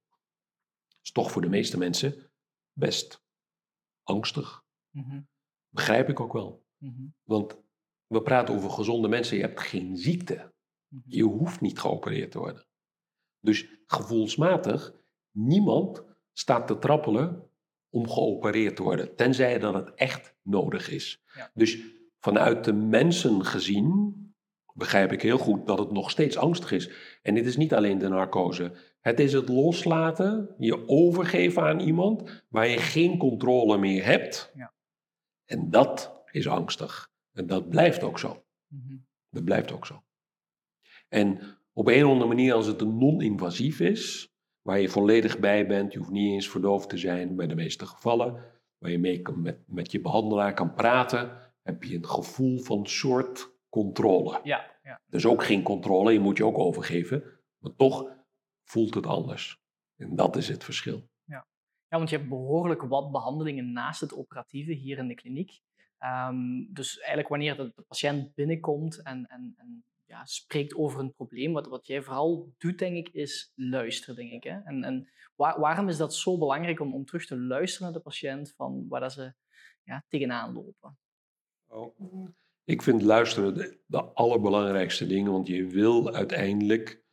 is 1.01 1.11
toch 1.11 1.31
voor 1.31 1.41
de 1.41 1.49
meeste 1.49 1.77
mensen 1.77 2.31
best 2.73 3.23
angstig. 4.03 4.63
Mhm. 4.89 5.21
Begrijp 5.69 6.09
ik 6.09 6.19
ook 6.19 6.33
wel. 6.33 6.65
Mhm. 6.77 7.07
Want 7.23 7.64
we 8.07 8.21
praten 8.21 8.55
over 8.55 8.69
gezonde 8.69 9.07
mensen, 9.07 9.37
je 9.37 9.43
hebt 9.43 9.59
geen 9.59 9.97
ziekte. 9.97 10.53
Mhm. 10.87 11.01
Je 11.05 11.23
hoeft 11.23 11.61
niet 11.61 11.79
geopereerd 11.79 12.31
te 12.31 12.39
worden. 12.39 12.65
Dus 13.39 13.67
gevoelsmatig, 13.85 14.93
niemand 15.31 16.03
staat 16.33 16.67
te 16.67 16.77
trappelen 16.77 17.49
om 17.89 18.09
geopereerd 18.09 18.75
te 18.75 18.83
worden, 18.83 19.15
tenzij 19.15 19.59
dat 19.59 19.73
het 19.73 19.93
echt 19.93 20.35
nodig 20.41 20.89
is. 20.89 21.23
Dus 21.53 21.79
vanuit 22.19 22.63
de 22.63 22.73
mensen 22.73 23.45
gezien 23.45 24.13
begrijp 24.73 25.11
ik 25.11 25.21
heel 25.21 25.37
goed 25.37 25.67
dat 25.67 25.79
het 25.79 25.91
nog 25.91 26.09
steeds 26.09 26.37
angstig 26.37 26.71
is. 26.71 26.89
En 27.21 27.33
dit 27.33 27.45
is 27.45 27.57
niet 27.57 27.73
alleen 27.73 27.97
de 27.97 28.07
narcose. 28.07 28.71
Het 28.99 29.19
is 29.19 29.33
het 29.33 29.49
loslaten, 29.49 30.55
je 30.57 30.87
overgeven 30.87 31.63
aan 31.63 31.79
iemand 31.79 32.43
waar 32.49 32.67
je 32.67 32.77
geen 32.77 33.17
controle 33.17 33.77
meer 33.77 34.05
hebt. 34.05 34.51
Ja. 34.55 34.73
En 35.45 35.69
dat 35.69 36.23
is 36.31 36.47
angstig. 36.47 37.13
En 37.35 37.47
dat 37.47 37.69
blijft 37.69 38.03
ook 38.03 38.19
zo. 38.19 38.45
Mhm. 38.67 38.97
Dat 39.29 39.43
blijft 39.43 39.71
ook 39.71 39.85
zo. 39.85 40.03
En 41.07 41.57
op 41.73 41.87
een 41.87 42.05
of 42.05 42.11
andere 42.11 42.27
manier, 42.27 42.53
als 42.53 42.67
het 42.67 42.81
een 42.81 42.97
non-invasief 42.97 43.79
is, 43.79 44.33
waar 44.61 44.79
je 44.79 44.89
volledig 44.89 45.39
bij 45.39 45.67
bent, 45.67 45.93
je 45.93 45.97
hoeft 45.97 46.11
niet 46.11 46.33
eens 46.33 46.49
verdoofd 46.49 46.89
te 46.89 46.97
zijn 46.97 47.35
bij 47.35 47.47
de 47.47 47.55
meeste 47.55 47.85
gevallen, 47.85 48.43
waar 48.77 48.91
je 48.91 48.99
mee 48.99 49.21
met, 49.35 49.59
met 49.67 49.91
je 49.91 50.01
behandelaar 50.01 50.53
kan 50.53 50.73
praten, 50.73 51.53
heb 51.61 51.83
je 51.83 51.95
een 51.95 52.07
gevoel 52.07 52.59
van 52.59 52.87
soort 52.87 53.53
controle. 53.69 54.39
Ja, 54.43 54.71
ja. 54.83 55.01
Dus 55.07 55.25
ook 55.25 55.43
geen 55.43 55.63
controle, 55.63 56.13
je 56.13 56.19
moet 56.19 56.37
je 56.37 56.45
ook 56.45 56.57
overgeven, 56.57 57.23
maar 57.57 57.75
toch 57.75 58.11
voelt 58.63 58.93
het 58.93 59.05
anders. 59.05 59.63
En 59.95 60.15
dat 60.15 60.35
is 60.35 60.47
het 60.47 60.63
verschil. 60.63 61.09
Ja, 61.23 61.47
ja 61.87 61.97
want 61.97 62.09
je 62.09 62.17
hebt 62.17 62.29
behoorlijk 62.29 62.81
wat 62.81 63.11
behandelingen 63.11 63.71
naast 63.71 64.01
het 64.01 64.13
operatieve 64.13 64.71
hier 64.71 64.97
in 64.97 65.07
de 65.07 65.15
kliniek. 65.15 65.61
Um, 65.99 66.73
dus 66.73 66.97
eigenlijk 66.97 67.27
wanneer 67.27 67.55
de, 67.55 67.83
patiënt 67.87 68.33
binnenkomt 68.33 69.01
en, 69.01 69.25
en, 69.25 69.53
en 69.57 69.83
ja, 70.05 70.25
spreekt 70.25 70.75
over 70.75 70.99
een 70.99 71.13
probleem, 71.13 71.53
wat, 71.53 71.67
wat 71.67 71.87
jij 71.87 72.01
vooral 72.01 72.53
doet, 72.57 72.79
denk 72.79 72.95
ik, 72.95 73.09
is 73.13 73.51
luisteren, 73.55 74.15
denk 74.15 74.31
ik. 74.31 74.43
Hè? 74.43 74.59
En, 74.59 74.83
en 74.83 75.09
waarom 75.35 75.89
is 75.89 75.97
dat 75.97 76.15
zo 76.15 76.37
belangrijk 76.37 76.79
om, 76.79 76.93
om 76.93 77.05
terug 77.05 77.25
te 77.25 77.37
luisteren 77.37 77.87
naar 77.87 77.97
de 77.97 78.03
patiënt 78.03 78.53
van 78.55 78.85
waar 78.87 79.01
dat 79.01 79.11
ze 79.11 79.33
ja, 79.83 80.05
tegenaan 80.07 80.53
lopen? 80.53 80.97
Oh, 81.67 82.29
ik 82.63 82.81
vind 82.81 83.01
luisteren 83.01 83.53
de, 83.53 83.79
de, 83.85 84.03
allerbelangrijkste 84.03 85.07
dingen, 85.07 85.31
want 85.31 85.47
je 85.47 85.67
wil 85.67 86.13
uiteindelijk 86.13 87.03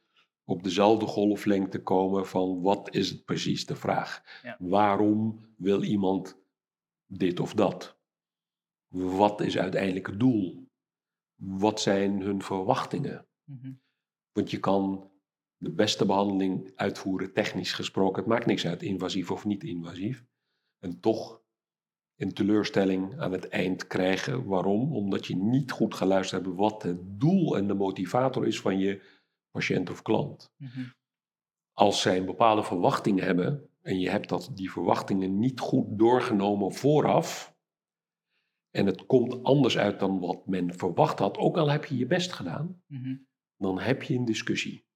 op 0.45 0.62
dezelfde 0.62 1.07
golflengte 1.07 1.83
komen 1.83 2.27
van 2.27 2.61
wat 2.61 2.95
is 2.95 3.11
het 3.11 3.25
precies 3.25 3.67
de 3.67 3.77
vraag? 3.77 4.23
Waarom 4.59 5.47
wil 5.57 5.83
iemand 5.83 6.41
dit 7.07 7.41
of 7.41 7.55
dat? 7.55 8.01
Wat 8.93 9.41
is 9.41 9.59
uiteindelijk 9.59 10.07
het 10.07 10.21
doel? 10.21 10.67
Wat 11.35 11.81
zijn 11.81 12.21
hun 12.21 12.43
verwachtingen? 12.43 13.27
Mhm. 13.45 13.73
Want 14.33 14.51
je 14.51 14.59
kan 14.59 15.11
de 15.57 15.71
beste 15.71 16.07
behandeling 16.07 16.73
uitvoeren, 16.75 17.33
technisch 17.33 17.73
gesproken. 17.73 18.19
Het 18.19 18.27
maakt 18.27 18.47
niks 18.47 18.67
uit, 18.67 18.83
invasief 18.83 19.31
of 19.31 19.45
niet 19.45 19.65
invasief. 19.65 20.25
En 20.79 21.01
toch 21.01 21.43
een 22.17 22.33
teleurstelling 22.33 23.21
aan 23.21 23.33
het 23.33 23.49
eind 23.49 23.87
krijgen. 23.87 24.45
Waarom? 24.45 24.93
Omdat 24.93 25.27
je 25.27 25.37
niet 25.37 25.71
goed 25.71 25.95
geluisterd 25.95 26.45
hebt 26.45 26.57
wat 26.57 26.83
het 26.83 27.21
doel 27.21 27.57
en 27.57 27.67
de 27.67 27.75
motivator 27.75 28.47
is 28.47 28.61
van 28.61 28.79
je 28.79 29.03
patiënt 29.51 29.91
of 29.91 30.03
klant. 30.03 30.53
Mhm. 30.57 30.81
Als 31.73 32.01
zij 32.01 32.17
een 32.17 32.27
bepaalde 32.27 32.63
verwachting 32.63 33.21
hebben 33.21 33.71
en 33.81 34.01
je 34.01 34.11
hebt 34.11 34.29
dat, 34.29 34.51
die 34.55 34.71
verwachtingen 34.71 35.39
niet 35.39 35.61
goed 35.61 35.99
doorgenomen 35.99 36.73
vooraf, 36.73 37.51
en 38.73 38.87
het 38.87 39.07
komt 39.07 39.43
anders 39.43 39.79
uit 39.79 40.00
dan 40.00 40.21
wat 40.21 40.47
men 40.47 40.75
verwacht 40.75 41.19
had, 41.19 41.37
ook 41.37 41.57
al 41.57 41.71
heb 41.71 41.85
je 41.85 41.97
je 41.97 42.07
best 42.07 42.33
gedaan, 42.33 42.83
mhm. 42.87 43.17
dan 43.57 43.81
heb 43.81 44.02
je 44.02 44.14
een 44.14 44.25
discussie. 44.25 44.87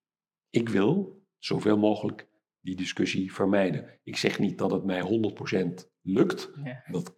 Ik 0.50 0.68
wil 0.68 1.22
zoveel 1.38 1.78
mogelijk 1.78 2.28
die 2.60 2.76
discussie 2.76 3.32
vermijden. 3.32 4.00
Ik 4.02 4.16
zeg 4.16 4.38
niet 4.38 4.58
dat 4.58 4.70
het 4.70 4.84
mij 4.84 5.02
100% 5.02 5.90
lukt, 6.02 6.50
dat 6.90 7.14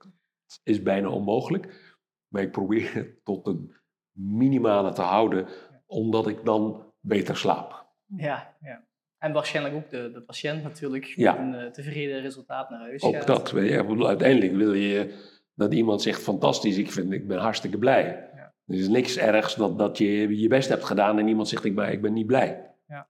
is 0.62 0.83
bijna 0.83 1.09
onmogelijk, 1.09 1.97
maar 2.29 2.43
ik 2.43 2.50
probeer 2.50 2.95
het 2.95 3.25
tot 3.25 3.47
een 3.47 3.77
minimale 4.12 4.93
te 4.93 5.03
houden, 5.03 5.49
omdat 5.87 6.29
ik 6.29 6.45
dan 6.45 6.93
beter 7.00 7.37
slaap. 7.37 7.87
Ja, 8.07 8.57
ja. 8.61 8.87
En 9.19 9.33
waarschijnlijk 9.33 9.75
ook 9.75 9.91
de, 9.91 10.11
de 10.12 10.23
patiënt 10.23 10.62
natuurlijk 10.62 11.17
met 11.17 11.37
een 11.37 11.55
uh, 11.55 11.67
tevreden 11.67 12.21
resultaat 12.21 12.71
naar 12.71 12.81
huis 12.81 13.03
ook 13.03 13.15
gaat. 13.15 13.31
Ook 13.31 13.53
dat. 13.53 13.65
Ja, 13.65 14.07
uiteindelijk 14.07 14.53
wil 14.53 14.73
je 14.73 15.15
dat 15.59 15.75
iemand 15.75 16.03
zegt, 16.03 16.23
fantastisch, 16.23 16.77
ik, 16.77 16.93
vind, 16.93 17.12
ik 17.12 17.29
ben 17.29 17.38
hartstikke 17.38 17.79
blij. 17.79 18.31
Ja. 18.35 18.55
Er 18.67 18.75
is 18.75 18.88
niks 18.88 19.17
ergs 19.17 19.55
dat, 19.55 19.79
dat 19.79 19.99
je 19.99 20.38
je 20.41 20.49
best 20.49 20.69
hebt 20.69 20.85
gedaan 20.85 21.19
en 21.19 21.29
iemand 21.29 21.49
zegt, 21.49 21.65
ik 21.65 21.75
ben, 21.75 21.93
ik 21.93 22.03
ben 22.03 22.12
niet 22.12 22.27
blij. 22.27 22.75
Ja. 22.87 23.09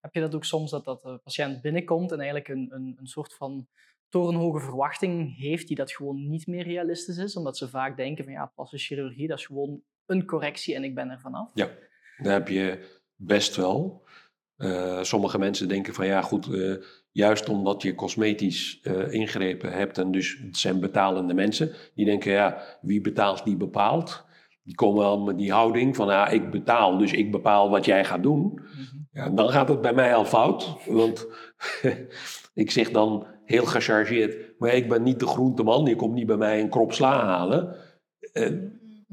Heb 0.00 0.14
je 0.14 0.20
dat 0.20 0.34
ook 0.34 0.44
soms, 0.44 0.70
dat, 0.70 0.84
dat 0.84 1.02
de 1.02 1.20
patiënt 1.24 1.60
binnenkomt 1.60 2.12
en 2.12 2.18
eigenlijk 2.18 2.48
een, 2.48 2.68
een, 2.70 2.96
een 2.98 3.06
soort 3.06 3.34
van 3.34 3.68
torenhoge 4.08 4.60
verwachting 4.60 5.36
heeft 5.36 5.68
die 5.68 5.76
dat 5.76 5.92
gewoon 5.92 6.28
niet 6.28 6.46
meer 6.46 6.64
realistisch 6.64 7.16
is, 7.16 7.36
omdat 7.36 7.56
ze 7.56 7.68
vaak 7.68 7.96
denken 7.96 8.24
van 8.24 8.32
ja, 8.32 8.52
plastische 8.54 8.94
chirurgie, 8.94 9.28
dat 9.28 9.38
is 9.38 9.46
gewoon 9.46 9.82
een 10.06 10.26
correctie 10.26 10.74
en 10.74 10.84
ik 10.84 10.94
ben 10.94 11.10
er 11.10 11.20
vanaf. 11.20 11.50
Ja, 11.54 11.68
dat 12.16 12.32
heb 12.32 12.48
je 12.48 12.98
best 13.14 13.56
wel. 13.56 14.04
Uh, 14.58 15.02
sommige 15.02 15.38
mensen 15.38 15.68
denken 15.68 15.94
van 15.94 16.06
ja, 16.06 16.22
goed, 16.22 16.48
uh, 16.48 16.76
juist 17.10 17.48
omdat 17.48 17.82
je 17.82 17.94
cosmetisch 17.94 18.80
uh, 18.82 19.12
ingrepen 19.12 19.72
hebt 19.72 19.98
en 19.98 20.10
dus 20.10 20.38
het 20.42 20.56
zijn 20.56 20.80
betalende 20.80 21.34
mensen, 21.34 21.72
die 21.94 22.04
denken 22.04 22.32
ja, 22.32 22.62
wie 22.80 23.00
betaalt, 23.00 23.44
die 23.44 23.56
bepaalt. 23.56 24.24
Die 24.62 24.74
komen 24.74 25.02
wel 25.02 25.20
met 25.20 25.38
die 25.38 25.52
houding 25.52 25.96
van 25.96 26.08
ja, 26.08 26.28
ik 26.28 26.50
betaal, 26.50 26.98
dus 26.98 27.12
ik 27.12 27.30
bepaal 27.30 27.70
wat 27.70 27.84
jij 27.84 28.04
gaat 28.04 28.22
doen. 28.22 28.40
Mm 28.40 28.58
-hmm. 28.58 29.08
Ja, 29.12 29.30
dan 29.30 29.50
gaat 29.50 29.68
het 29.68 29.80
bij 29.80 29.94
mij 29.94 30.14
al 30.14 30.24
fout, 30.24 30.76
want 30.86 31.26
ik 32.54 32.70
zeg 32.70 32.90
dan 32.90 33.26
heel 33.44 33.64
gechargeerd, 33.64 34.58
maar 34.58 34.74
ik 34.74 34.88
ben 34.88 35.02
niet 35.02 35.20
de 35.20 35.26
groenteman, 35.26 35.84
je 35.84 35.96
komt 35.96 36.14
niet 36.14 36.26
bij 36.26 36.36
mij 36.36 36.60
een 36.60 36.70
krop 36.70 36.92
sla 36.92 37.24
halen. 37.24 37.76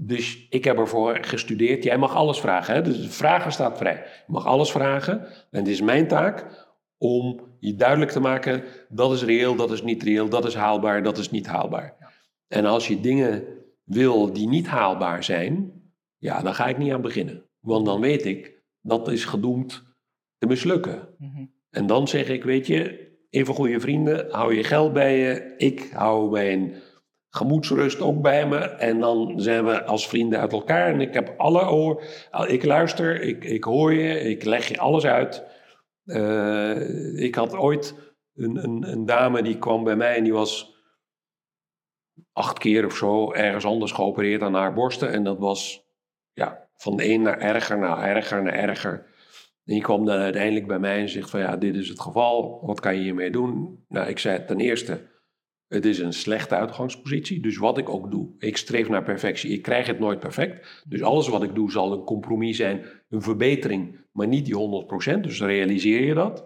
Dus 0.03 0.48
ik 0.50 0.63
heb 0.63 0.77
ervoor 0.77 1.17
gestudeerd. 1.22 1.84
Jij 1.84 1.98
mag 1.98 2.15
alles 2.15 2.39
vragen. 2.39 2.74
Hè? 2.74 2.81
Dus 2.81 3.08
vragen 3.08 3.51
staat 3.51 3.77
vrij. 3.77 3.96
Je 4.27 4.34
mag 4.34 4.46
alles 4.46 4.72
vragen. 4.72 5.20
En 5.51 5.60
het 5.60 5.67
is 5.67 5.81
mijn 5.81 6.08
taak 6.08 6.67
om 6.98 7.41
je 7.60 7.75
duidelijk 7.75 8.12
te 8.12 8.20
maken: 8.20 8.63
dat 8.89 9.12
is 9.12 9.24
reëel, 9.24 9.55
dat 9.55 9.72
is 9.72 9.81
niet 9.81 10.03
reëel, 10.03 10.29
dat 10.29 10.46
is 10.46 10.55
haalbaar, 10.55 11.03
dat 11.03 11.17
is 11.17 11.29
niet 11.29 11.48
haalbaar. 11.48 12.13
En 12.48 12.65
als 12.65 12.88
je 12.88 13.00
dingen 13.00 13.43
wil 13.84 14.34
die 14.34 14.48
niet 14.48 14.67
haalbaar 14.67 15.24
zijn, 15.24 15.72
ja, 16.17 16.41
dan 16.41 16.55
ga 16.55 16.67
ik 16.67 16.77
niet 16.77 16.91
aan 16.91 17.01
beginnen. 17.01 17.46
Want 17.60 17.86
dan 17.86 18.01
weet 18.01 18.25
ik 18.25 18.63
dat 18.81 19.08
is 19.08 19.25
gedoemd 19.25 19.84
te 20.38 20.48
mislukken. 20.48 21.08
Mhm. 21.17 21.46
En 21.70 21.88
dan 21.88 22.08
zeg 22.08 22.29
ik: 22.29 22.43
weet 22.43 22.67
je, 22.67 23.10
even 23.29 23.53
goede 23.53 23.79
vrienden, 23.79 24.31
hou 24.31 24.55
je 24.55 24.63
geld 24.63 24.93
bij 24.93 25.17
je. 25.17 25.53
Ik 25.58 25.89
hou 25.93 26.31
mijn 26.31 26.74
gemoedsrust 27.32 28.02
ook 28.02 28.22
bij 28.22 28.48
me. 28.48 28.58
En 28.60 29.00
dan 29.00 29.34
zijn 29.36 29.66
we 29.66 29.84
als 29.84 30.08
vrienden 30.08 30.40
uit 30.40 30.52
elkaar. 30.52 30.94
En 30.94 31.02
ik 31.02 31.14
heb 31.14 31.34
alle 31.38 31.70
oor. 31.70 32.04
Ik 32.48 32.66
luister, 32.66 33.22
ik, 33.22 33.44
ik 33.44 33.64
hoor 33.64 33.94
je, 33.94 34.20
ik 34.20 34.44
leg 34.44 34.68
je 34.68 34.78
alles 34.78 35.06
uit. 35.06 35.44
Uh, 36.06 37.24
ik 37.24 37.36
had 37.36 37.56
ooit 37.56 37.96
een, 38.36 38.64
een, 38.64 38.92
een, 38.92 39.06
dame 39.06 39.42
die 39.42 39.58
kwam 39.58 39.84
bij 39.84 39.96
mij 39.96 40.16
en 40.16 40.24
die 40.24 40.34
was 40.34 40.76
acht 42.34 42.60
keer 42.60 42.86
of 42.86 42.96
zo 42.96 43.32
ergens 43.32 43.66
anders 43.66 43.92
geopereerd 43.92 44.42
aan 44.42 44.54
haar 44.54 44.74
borsten. 44.74 45.12
En 45.12 45.24
dat 45.24 45.40
was 45.40 45.86
ja, 46.34 46.70
van 46.76 46.98
de 46.98 47.10
een 47.10 47.22
naar 47.22 47.40
erger, 47.40 47.78
naar 47.78 48.04
erger, 48.04 48.44
naar 48.44 48.54
erger. 48.54 49.10
En 49.66 49.74
die 49.74 49.82
kwam 49.82 50.06
dan 50.06 50.20
uiteindelijk 50.20 50.68
bij 50.68 50.80
mij 50.80 51.00
en 51.00 51.10
zegt 51.10 51.30
van 51.30 51.40
ja, 51.40 51.58
dit 51.58 51.76
is 51.76 51.90
het 51.90 52.02
geval. 52.02 52.66
Wat 52.66 52.80
kan 52.80 52.96
je 52.96 53.02
hiermee 53.02 53.32
doen? 53.32 53.86
Nou, 53.88 54.08
ik 54.08 54.20
zei 54.20 54.46
ten 54.46 54.60
eerste 54.60 55.11
het 55.72 55.86
is 55.86 56.00
een 56.00 56.13
slechte 56.13 56.56
uitgangspositie. 56.56 57.40
Dus 57.40 57.58
wat 57.58 57.78
ik 57.78 57.90
ook 57.90 58.12
doe, 58.12 58.30
ik 58.40 58.58
streef 58.58 58.90
naar 58.90 59.04
perfectie. 59.04 59.51
Ik 59.51 59.62
krijg 59.62 59.88
het 59.88 60.00
nooit 60.00 60.20
perfect. 60.20 60.84
Dus 60.88 61.01
alles 61.01 61.28
wat 61.28 61.44
ik 61.44 61.56
doe 61.56 61.72
zal 61.72 61.92
een 61.92 62.04
compromis 62.04 62.58
zijn, 62.58 62.86
een 63.10 63.22
verbetering, 63.22 64.00
maar 64.12 64.28
niet 64.28 64.46
die 64.46 64.86
100%. 65.18 65.20
Dus 65.20 65.42
realiseer 65.42 66.04
je 66.04 66.13
dat. 66.13 66.46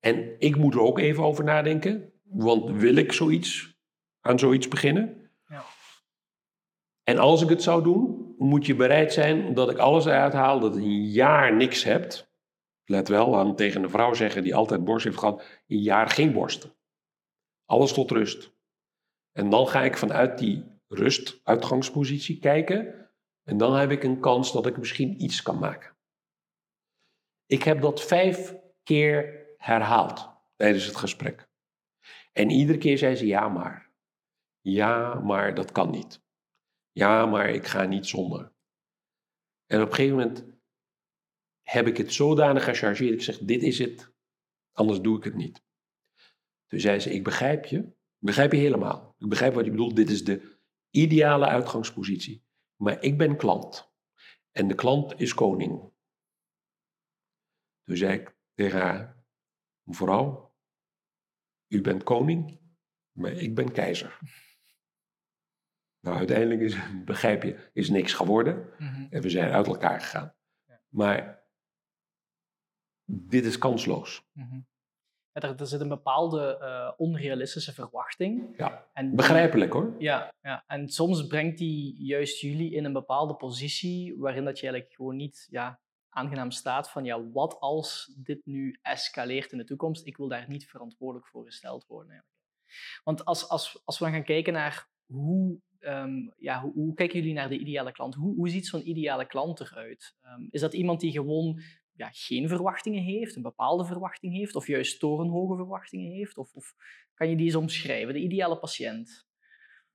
En 0.00 0.34
ik 0.38 0.56
moet 0.56 0.74
er 0.74 0.80
ook 0.80 0.98
even 0.98 1.24
over 1.24 1.44
nadenken. 1.44 2.12
Want 2.22 2.70
wil 2.70 2.96
ik 2.96 3.12
zoiets, 3.12 3.78
aan 4.20 4.38
zoiets 4.38 4.68
beginnen? 4.68 5.30
Ja. 5.48 5.64
En 7.04 7.18
als 7.18 7.42
ik 7.42 7.48
het 7.48 7.62
zou 7.62 7.82
doen, 7.82 8.34
moet 8.38 8.66
je 8.66 8.74
bereid 8.74 9.12
zijn 9.12 9.54
dat 9.54 9.70
ik 9.70 9.78
alles 9.78 10.04
eruit 10.04 10.32
haal, 10.32 10.60
dat 10.60 10.76
een 10.76 11.04
jaar 11.04 11.56
niks 11.56 11.84
hebt. 11.84 12.30
Let 12.84 13.08
wel 13.08 13.38
aan 13.38 13.56
tegen 13.56 13.82
een 13.82 13.90
vrouw 13.90 14.14
zeggen 14.14 14.42
die 14.42 14.54
altijd 14.54 14.84
borst 14.84 15.04
heeft 15.04 15.18
gehad, 15.18 15.44
een 15.66 15.82
jaar 15.82 16.08
geen 16.08 16.32
borsten. 16.32 16.74
Alles 17.64 17.92
tot 17.92 18.10
rust. 18.10 18.52
En 19.32 19.50
dan 19.50 19.68
ga 19.68 19.82
ik 19.82 19.96
vanuit 19.96 20.38
die 20.38 20.64
rust, 20.88 21.40
uitgangspositie 21.44 22.38
kijken. 22.38 23.10
En 23.42 23.56
dan 23.56 23.74
heb 23.74 23.90
ik 23.90 24.02
een 24.02 24.20
kans 24.20 24.52
dat 24.52 24.66
ik 24.66 24.76
misschien 24.76 25.22
iets 25.22 25.42
kan 25.42 25.58
maken. 25.58 25.96
Ik 27.46 27.62
heb 27.62 27.80
dat 27.80 28.02
vijf 28.02 28.54
keer 28.82 29.46
herhaald 29.56 30.30
tijdens 30.56 30.84
het 30.84 30.96
gesprek. 30.96 31.48
En 32.32 32.50
iedere 32.50 32.78
keer 32.78 32.98
zei 32.98 33.16
ze 33.16 33.26
ja 33.26 33.48
maar. 33.48 33.90
Ja, 34.60 35.14
maar 35.14 35.54
dat 35.54 35.72
kan 35.72 35.90
niet. 35.90 36.22
Ja, 36.90 37.26
maar 37.26 37.48
ik 37.48 37.66
ga 37.66 37.84
niet 37.84 38.06
zonder. 38.06 38.52
En 39.66 39.82
op 39.82 39.88
een 39.88 39.94
gegeven 39.94 40.16
moment 40.16 40.44
heb 41.62 41.86
ik 41.86 41.96
het 41.96 42.12
zodanig 42.12 42.64
gechargeerd. 42.64 43.12
Ik 43.12 43.22
zeg, 43.22 43.38
dit 43.38 43.62
is 43.62 43.78
het, 43.78 44.12
anders 44.72 45.00
doe 45.00 45.16
ik 45.16 45.24
het 45.24 45.34
niet. 45.34 45.62
Toen 46.66 46.80
zei 46.80 47.00
ze, 47.00 47.10
ik 47.12 47.24
begrijp 47.24 47.64
je. 47.64 47.92
Begrijp 48.24 48.52
je 48.52 48.58
helemaal. 48.58 49.14
Ik 49.18 49.28
begrijp 49.28 49.54
wat 49.54 49.64
je 49.64 49.70
bedoelt. 49.70 49.96
Dit 49.96 50.10
is 50.10 50.24
de 50.24 50.58
ideale 50.90 51.46
uitgangspositie. 51.46 52.44
Maar 52.76 53.02
ik 53.02 53.18
ben 53.18 53.36
klant. 53.36 53.92
En 54.50 54.68
de 54.68 54.74
klant 54.74 55.20
is 55.20 55.34
koning. 55.34 55.92
Toen 57.84 57.96
zei 57.96 58.18
ik 58.18 58.36
tegen 58.54 58.80
haar, 58.80 59.24
mevrouw, 59.82 60.54
u 61.68 61.80
bent 61.80 62.02
koning, 62.02 62.60
maar 63.12 63.32
ik 63.32 63.54
ben 63.54 63.72
keizer. 63.72 64.18
Nou, 66.00 66.16
uiteindelijk 66.16 66.60
is, 66.60 66.76
begrijp 67.04 67.42
je, 67.42 67.70
is 67.72 67.88
niks 67.88 68.12
geworden. 68.12 68.70
Mhm. 68.78 69.06
En 69.10 69.22
we 69.22 69.30
zijn 69.30 69.52
uit 69.52 69.66
elkaar 69.66 70.00
gegaan. 70.00 70.34
Maar 70.88 71.46
dit 73.04 73.44
is 73.44 73.58
kansloos. 73.58 74.28
Mm 74.32 74.70
er, 75.32 75.60
er, 75.60 75.66
zit 75.66 75.80
een 75.80 75.88
bepaalde 75.88 76.58
uh, 76.60 76.92
onrealistische 76.96 77.72
verwachting. 77.72 78.54
Ja, 78.56 78.86
en 78.92 79.14
begrijpelijk 79.16 79.72
hoor. 79.72 79.94
Ja, 79.98 80.32
ja, 80.42 80.64
en 80.66 80.88
soms 80.88 81.26
brengt 81.26 81.58
die 81.58 82.04
juist 82.04 82.40
jullie 82.40 82.72
in 82.72 82.84
een 82.84 82.92
bepaalde 82.92 83.34
positie 83.34 84.16
waarin 84.18 84.44
dat 84.44 84.58
je 84.58 84.66
eigenlijk 84.66 84.94
gewoon 84.94 85.16
niet 85.16 85.46
ja, 85.50 85.80
aangenaam 86.08 86.50
staat 86.50 86.90
van 86.90 87.04
ja, 87.04 87.30
wat 87.30 87.60
als 87.60 88.14
dit 88.18 88.46
nu 88.46 88.78
escaleert 88.82 89.52
in 89.52 89.58
de 89.58 89.64
toekomst? 89.64 90.06
Ik 90.06 90.16
wil 90.16 90.28
daar 90.28 90.48
niet 90.48 90.66
verantwoordelijk 90.66 91.28
voor 91.28 91.44
gesteld 91.44 91.86
worden. 91.86 92.10
Eigenlijk. 92.10 92.40
Want 93.04 93.24
als, 93.24 93.48
als, 93.48 93.82
als 93.84 93.98
we 93.98 94.04
dan 94.04 94.14
gaan 94.14 94.24
kijken 94.24 94.52
naar 94.52 94.88
hoe, 95.06 95.60
um, 95.80 96.32
ja, 96.36 96.60
hoe, 96.60 96.72
hoe, 96.72 96.94
kijken 96.94 97.18
jullie 97.18 97.34
naar 97.34 97.48
de 97.48 97.58
ideale 97.58 97.92
klant? 97.92 98.14
Hoe, 98.14 98.34
hoe 98.34 98.48
ziet 98.48 98.66
zo'n 98.66 98.88
ideale 98.88 99.26
klant 99.26 99.60
eruit? 99.60 100.16
Um, 100.22 100.48
is 100.50 100.60
dat 100.60 100.72
iemand 100.72 101.00
die 101.00 101.12
gewoon 101.12 101.60
ja, 101.92 102.08
geen 102.12 102.48
verwachtingen 102.48 103.02
heeft, 103.02 103.36
een 103.36 103.42
bepaalde 103.42 103.84
verwachting 103.84 104.34
heeft, 104.34 104.56
of 104.56 104.66
juist 104.66 104.98
torenhoge 104.98 105.56
verwachtingen 105.56 106.10
heeft? 106.10 106.36
Of, 106.36 106.54
of 106.54 106.74
kan 107.14 107.28
je 107.28 107.36
die 107.36 107.46
eens 107.46 107.54
omschrijven, 107.54 108.14
de 108.14 108.20
ideale 108.20 108.58
patiënt? 108.58 109.26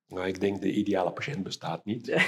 Nou, 0.08 0.28
ik 0.28 0.40
denk 0.40 0.62
de 0.62 0.72
ideale 0.72 1.14
patiënt 1.14 1.44
bestaat 1.44 1.86
niet. 1.86 2.16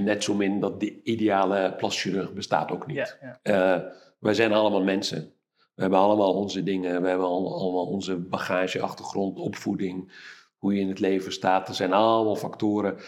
Net 0.00 0.24
zo 0.24 0.34
min 0.34 0.60
dat 0.60 0.80
de 0.80 1.02
ideale 1.02 1.74
plaschirurg 1.76 2.32
bestaat 2.32 2.70
ook 2.70 2.86
niet. 2.86 3.18
Ja, 3.20 3.38
ja. 3.42 3.78
Uh, 3.78 3.92
wij 4.18 4.34
zijn 4.34 4.52
allemaal 4.52 4.82
mensen. 4.82 5.34
We 5.74 5.82
hebben 5.82 5.98
allemaal 5.98 6.34
onze 6.34 6.62
dingen. 6.62 7.02
We 7.02 7.08
hebben 7.08 7.26
allemaal 7.26 7.86
onze 7.86 8.16
bagage, 8.16 8.80
achtergrond, 8.80 9.38
opvoeding. 9.38 10.12
Hoe 10.56 10.74
je 10.74 10.80
in 10.80 10.88
het 10.88 10.98
leven 10.98 11.32
staat. 11.32 11.68
Er 11.68 11.74
zijn 11.74 11.92
allemaal 11.92 12.36
factoren. 12.36 12.98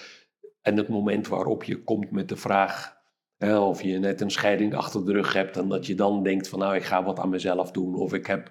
En 0.61 0.77
het 0.77 0.89
moment 0.89 1.29
waarop 1.29 1.65
je 1.65 1.83
komt 1.83 2.11
met 2.11 2.29
de 2.29 2.37
vraag... 2.37 3.01
Of 3.51 3.83
je 3.83 3.99
net 3.99 4.21
een 4.21 4.31
scheiding 4.31 4.75
achter 4.75 5.05
de 5.05 5.13
rug 5.13 5.33
hebt... 5.33 5.57
en 5.57 5.69
dat 5.69 5.87
je 5.87 5.95
dan 5.95 6.23
denkt 6.23 6.49
van 6.49 6.59
nou, 6.59 6.75
ik 6.75 6.83
ga 6.83 7.05
wat 7.05 7.19
aan 7.19 7.29
mezelf 7.29 7.71
doen. 7.71 7.95
Of 7.95 8.13
ik 8.13 8.27
heb 8.27 8.51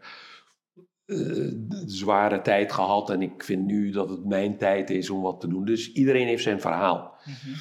uh, 1.06 1.54
zware 1.86 2.42
tijd 2.42 2.72
gehad 2.72 3.10
en 3.10 3.22
ik 3.22 3.44
vind 3.44 3.66
nu 3.66 3.92
dat 3.92 4.10
het 4.10 4.26
mijn 4.26 4.58
tijd 4.58 4.90
is 4.90 5.10
om 5.10 5.22
wat 5.22 5.40
te 5.40 5.48
doen. 5.48 5.66
Dus 5.66 5.92
iedereen 5.92 6.28
heeft 6.28 6.44
zijn 6.44 6.62
verhaal. 6.62 7.16
Mm 7.26 7.54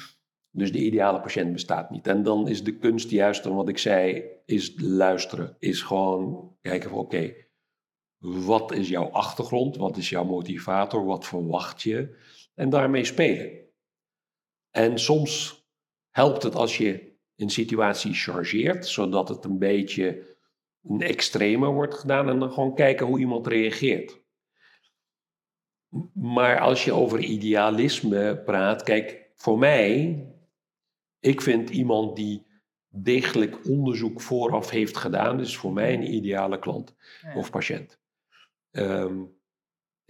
Dus 0.53 0.71
de 0.71 0.79
ideale 0.79 1.21
patiënt 1.21 1.53
bestaat 1.53 1.89
niet. 1.89 2.07
En 2.07 2.23
dan 2.23 2.47
is 2.47 2.63
de 2.63 2.77
kunst 2.77 3.09
juist, 3.09 3.45
wat 3.45 3.69
ik 3.69 3.77
zei, 3.77 4.23
is 4.45 4.73
luisteren. 4.77 5.55
Is 5.59 5.81
gewoon 5.81 6.55
kijken 6.61 6.89
van 6.89 6.99
oké, 6.99 7.33
wat 8.21 8.71
is 8.71 8.89
jouw 8.89 9.09
achtergrond? 9.09 9.77
Wat 9.77 9.97
is 9.97 10.09
jouw 10.09 10.23
motivator? 10.23 11.05
Wat 11.05 11.25
verwacht 11.25 11.81
je? 11.81 12.17
En 12.55 12.69
daarmee 12.69 13.05
spelen. 13.05 13.51
En 14.69 14.99
soms 14.99 15.63
helpt 16.09 16.43
het 16.43 16.55
als 16.55 16.77
je 16.77 17.10
een 17.41 17.49
situatie 17.49 18.13
chargeert, 18.13 18.87
zodat 18.87 19.29
het 19.29 19.45
een 19.45 19.57
beetje 19.57 20.35
een 20.83 21.01
extreme 21.01 21.67
wordt 21.67 21.93
gedaan 21.93 22.29
en 22.29 22.39
dan 22.39 22.51
gewoon 22.51 22.75
kijken 22.75 23.05
hoe 23.05 23.19
iemand 23.19 23.47
reageert. 23.47 24.19
Maar 26.13 26.59
als 26.59 26.85
je 26.85 26.93
over 26.93 27.19
idealisme 27.19 28.41
praat, 28.45 28.83
kijk, 28.83 29.29
voor 29.35 29.59
mij, 29.59 30.23
ik 31.19 31.41
vind 31.41 31.69
iemand 31.69 32.15
die 32.15 32.45
degelijk 32.87 33.67
onderzoek 33.67 34.21
vooraf 34.21 34.69
heeft 34.69 34.97
gedaan, 34.97 35.39
is 35.39 35.57
voor 35.57 35.73
mij 35.73 35.93
een 35.93 36.13
ideale 36.13 36.59
klant 36.59 36.95
of 37.35 37.51
patiënt. 37.51 37.99
Ehm, 38.71 39.23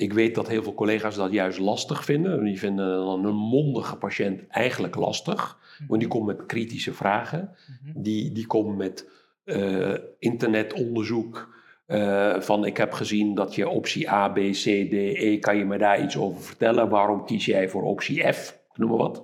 ik 0.02 0.14
weet 0.14 0.36
dat 0.36 0.48
heel 0.48 0.64
veel 0.64 0.74
collega's 0.74 1.16
dat 1.16 1.32
juist 1.32 1.60
lastig 1.60 2.06
vinden. 2.06 2.44
Die 2.44 2.60
vinden 2.60 2.88
een 2.88 3.36
mondige 3.36 3.96
patiënt 3.96 4.48
eigenlijk 4.48 4.96
lastig. 4.96 5.60
Want 5.88 6.00
die 6.00 6.10
mhm. 6.10 6.18
komt 6.18 6.38
met 6.38 6.46
kritische 6.46 6.94
vragen. 6.94 7.56
Mhm. 7.84 8.02
Die, 8.02 8.32
die 8.32 8.48
komt 8.48 8.78
met 8.78 9.10
uh, 9.46 9.98
internetonderzoek. 10.20 11.60
Uh, 11.88 12.40
van 12.40 12.66
ik 12.66 12.78
heb 12.78 12.92
gezien 12.92 13.36
dat 13.36 13.56
je 13.56 13.70
optie 13.70 14.12
A, 14.12 14.30
B, 14.30 14.36
C, 14.36 14.64
D, 14.64 14.94
E, 14.94 15.38
kan 15.38 15.58
je 15.58 15.66
me 15.66 15.78
daar 15.78 16.04
iets 16.04 16.18
over 16.18 16.42
vertellen? 16.42 16.90
Waarom 16.90 17.26
kies 17.26 17.46
jij 17.46 17.70
voor 17.70 17.84
optie 17.84 18.34
F? 18.34 18.60
Noem 18.74 18.90
maar 18.90 18.98
wat. 18.98 19.24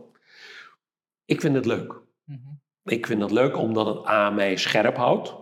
Ik 1.25 1.41
vind 1.41 1.55
het 1.55 1.65
leuk. 1.65 2.01
Mhm. 2.23 2.39
Ik 2.83 3.05
vind 3.07 3.21
het 3.21 3.31
leuk 3.31 3.57
omdat 3.57 3.85
het 3.85 4.07
A 4.07 4.29
mij 4.29 4.55
scherp 4.55 4.95
houdt. 4.95 5.35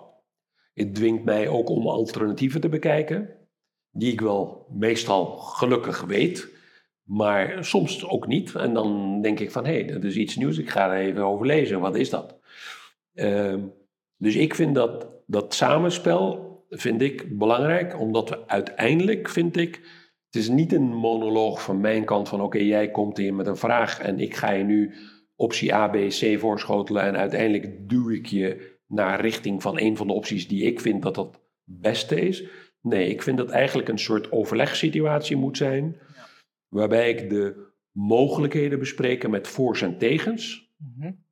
Het 0.74 0.96
dwingt 0.96 1.24
mij 1.24 1.48
ook 1.48 1.70
om 1.70 1.88
alternatieven 1.88 2.62
te 2.62 2.70
bekijken, 2.70 3.30
die 3.98 4.12
ik 4.12 4.22
wel 4.22 4.66
meestal 4.70 5.26
gelukkig 5.38 6.02
weet, 6.02 6.50
maar 7.04 7.66
soms 7.66 8.08
ook 8.08 8.28
niet. 8.28 8.56
En 8.56 8.74
dan 8.74 9.22
denk 9.22 9.40
ik 9.40 9.52
van 9.52 9.66
hé, 9.66 9.74
hey, 9.74 9.86
dat 9.86 10.04
is 10.04 10.16
iets 10.16 10.36
nieuws, 10.36 10.58
ik 10.58 10.70
ga 10.70 10.92
er 10.92 11.00
even 11.00 11.24
over 11.24 11.46
lezen. 11.46 11.80
Wat 11.80 11.96
is 11.96 12.10
dat? 12.10 12.40
Uh, 13.14 13.56
dus 14.18 14.36
ik 14.36 14.56
vind 14.56 14.76
dat, 14.76 15.08
dat 15.28 15.54
samenspel 15.54 16.46
vind 16.70 17.02
ik 17.02 17.38
belangrijk, 17.38 18.00
omdat 18.00 18.30
we 18.30 18.48
uiteindelijk, 18.48 19.30
vind 19.30 19.58
ik, 19.58 19.76
het 20.26 20.36
is 20.36 20.50
niet 20.50 20.74
een 20.74 20.96
monoloog 20.96 21.62
van 21.62 21.80
mijn 21.80 22.06
kant 22.06 22.30
van 22.30 22.42
oké, 22.42 22.58
jij 22.58 22.92
komt 22.92 23.18
hier 23.18 23.34
met 23.34 23.48
een 23.48 23.58
vraag 23.58 24.00
en 24.00 24.20
ik 24.20 24.36
ga 24.36 24.52
je 24.52 24.64
nu 24.64 24.94
optie 25.36 25.74
A, 25.74 25.88
B, 25.88 25.96
C 25.96 26.40
voorschotelen 26.40 27.04
en 27.04 27.18
uiteindelijk 27.18 27.90
duw 27.90 28.10
ik 28.10 28.26
je 28.26 28.78
naar 28.88 29.22
richting 29.22 29.62
van 29.62 29.80
een 29.80 29.98
van 29.98 30.08
de 30.08 30.14
opties 30.14 30.48
die 30.48 30.64
ik 30.64 30.80
vind 30.80 31.02
dat 31.02 31.16
dat 31.16 31.42
beste 31.64 32.22
is. 32.22 32.44
Nee, 32.86 33.10
ik 33.10 33.22
vind 33.22 33.38
dat 33.38 33.50
eigenlijk 33.50 33.88
een 33.88 34.00
soort 34.00 34.32
overlegsituatie 34.32 35.36
moet 35.36 35.58
zijn, 35.58 36.00
waarbij 36.68 37.10
ik 37.10 37.30
de 37.30 37.74
mogelijkheden 37.92 38.80
bespreek 38.80 39.28
met 39.28 39.48
voor's 39.48 39.82
en 39.82 39.98
tegens. 39.98 40.74
Mm 40.78 41.24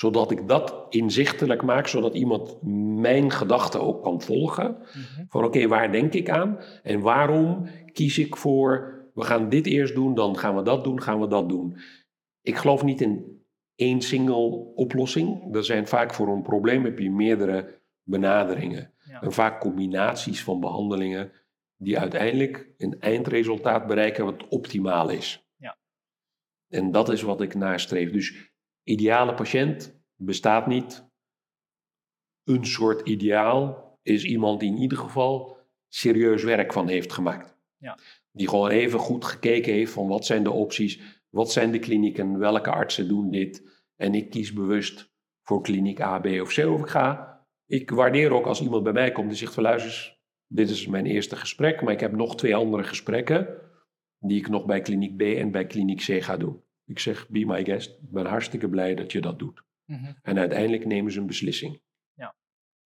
zodat 0.00 0.30
ik 0.30 0.48
dat 0.48 0.86
inzichtelijk 0.88 1.62
maak, 1.62 1.86
zodat 1.86 2.14
iemand 2.14 2.58
mijn 3.00 3.30
gedachten 3.30 3.80
ook 3.80 4.02
kan 4.02 4.20
volgen. 4.20 4.76
Mhm. 4.76 5.24
Van 5.28 5.44
oké, 5.44 5.68
waar 5.68 5.92
denk 5.92 6.12
ik 6.12 6.30
aan? 6.30 6.58
En 6.82 7.00
waarom 7.00 7.66
kies 7.92 8.18
ik 8.18 8.36
voor, 8.36 8.94
we 9.14 9.22
gaan 9.22 9.48
dit 9.48 9.66
eerst 9.66 9.94
doen, 9.94 10.14
dan 10.14 10.38
gaan 10.38 10.56
we 10.56 10.62
dat 10.62 10.84
doen, 10.84 11.02
gaan 11.02 11.20
we 11.20 11.28
dat 11.28 11.48
doen. 11.48 11.76
Ik 12.42 12.56
geloof 12.56 12.82
niet 12.82 13.00
in 13.00 13.42
één 13.74 14.00
single 14.00 14.72
oplossing. 14.74 15.54
Er 15.54 15.64
zijn 15.64 15.86
vaak 15.86 16.14
voor 16.14 16.28
een 16.28 16.42
probleem 16.42 16.84
heb 16.84 16.98
je 16.98 17.10
meerdere 17.10 17.80
benaderingen. 18.02 18.92
En 19.20 19.32
vaak 19.32 19.60
combinaties 19.60 20.42
van 20.42 20.60
behandelingen 20.60 21.32
die 21.76 21.98
uiteindelijk 21.98 22.68
een 22.76 23.00
eindresultaat 23.00 23.86
bereiken 23.86 24.24
wat 24.24 24.48
optimaal 24.48 25.08
is. 25.08 25.48
Ja. 25.56 25.78
En 26.68 26.90
dat 26.90 27.08
is 27.08 27.22
wat 27.22 27.40
ik 27.40 27.54
nastreef. 27.54 28.10
Dus 28.10 28.52
ideale 28.82 29.34
patiënt 29.34 30.00
bestaat 30.16 30.66
niet. 30.66 31.08
Een 32.44 32.66
soort 32.66 33.08
ideaal 33.08 33.90
is 34.02 34.24
iemand 34.24 34.60
die 34.60 34.70
in 34.70 34.78
ieder 34.78 34.98
geval 34.98 35.58
serieus 35.88 36.42
werk 36.42 36.72
van 36.72 36.88
heeft 36.88 37.12
gemaakt. 37.12 37.56
Ja. 37.76 37.98
Die 38.32 38.48
gewoon 38.48 38.70
even 38.70 38.98
goed 38.98 39.24
gekeken 39.24 39.72
heeft 39.72 39.92
van 39.92 40.08
wat 40.08 40.26
zijn 40.26 40.42
de 40.42 40.50
opties, 40.50 41.22
wat 41.28 41.52
zijn 41.52 41.70
de 41.70 41.78
klinieken, 41.78 42.38
welke 42.38 42.70
artsen 42.70 43.08
doen 43.08 43.30
dit. 43.30 43.82
En 43.96 44.14
ik 44.14 44.30
kies 44.30 44.52
bewust 44.52 45.12
voor 45.42 45.62
kliniek 45.62 46.00
A, 46.00 46.18
B 46.18 46.26
of 46.26 46.54
C 46.54 46.58
of 46.58 46.80
ik 46.80 46.88
ga. 46.88 47.29
Ik 47.70 47.90
waardeer 47.90 48.32
ook 48.32 48.46
als 48.46 48.62
iemand 48.62 48.82
bij 48.82 48.92
mij 48.92 49.12
komt 49.12 49.30
en 49.30 49.36
zegt 49.36 49.54
van 49.54 49.62
luister 49.62 50.18
dit 50.46 50.70
is 50.70 50.86
mijn 50.86 51.06
eerste 51.06 51.36
gesprek, 51.36 51.82
maar 51.82 51.92
ik 51.92 52.00
heb 52.00 52.12
nog 52.12 52.36
twee 52.36 52.54
andere 52.56 52.82
gesprekken 52.82 53.48
die 54.18 54.38
ik 54.38 54.48
nog 54.48 54.64
bij 54.66 54.80
kliniek 54.80 55.16
B 55.16 55.20
en 55.20 55.50
bij 55.50 55.66
kliniek 55.66 55.98
C 55.98 56.22
ga 56.22 56.36
doen. 56.36 56.62
Ik 56.86 56.98
zeg, 56.98 57.28
be 57.28 57.44
my 57.46 57.64
guest, 57.64 57.90
ik 57.90 58.10
ben 58.10 58.26
hartstikke 58.26 58.68
blij 58.68 58.94
dat 58.94 59.12
je 59.12 59.20
dat 59.20 59.38
doet. 59.38 59.62
Mhm. 59.84 60.12
En 60.22 60.38
uiteindelijk 60.38 60.86
nemen 60.86 61.12
ze 61.12 61.20
een 61.20 61.26
beslissing. 61.26 61.80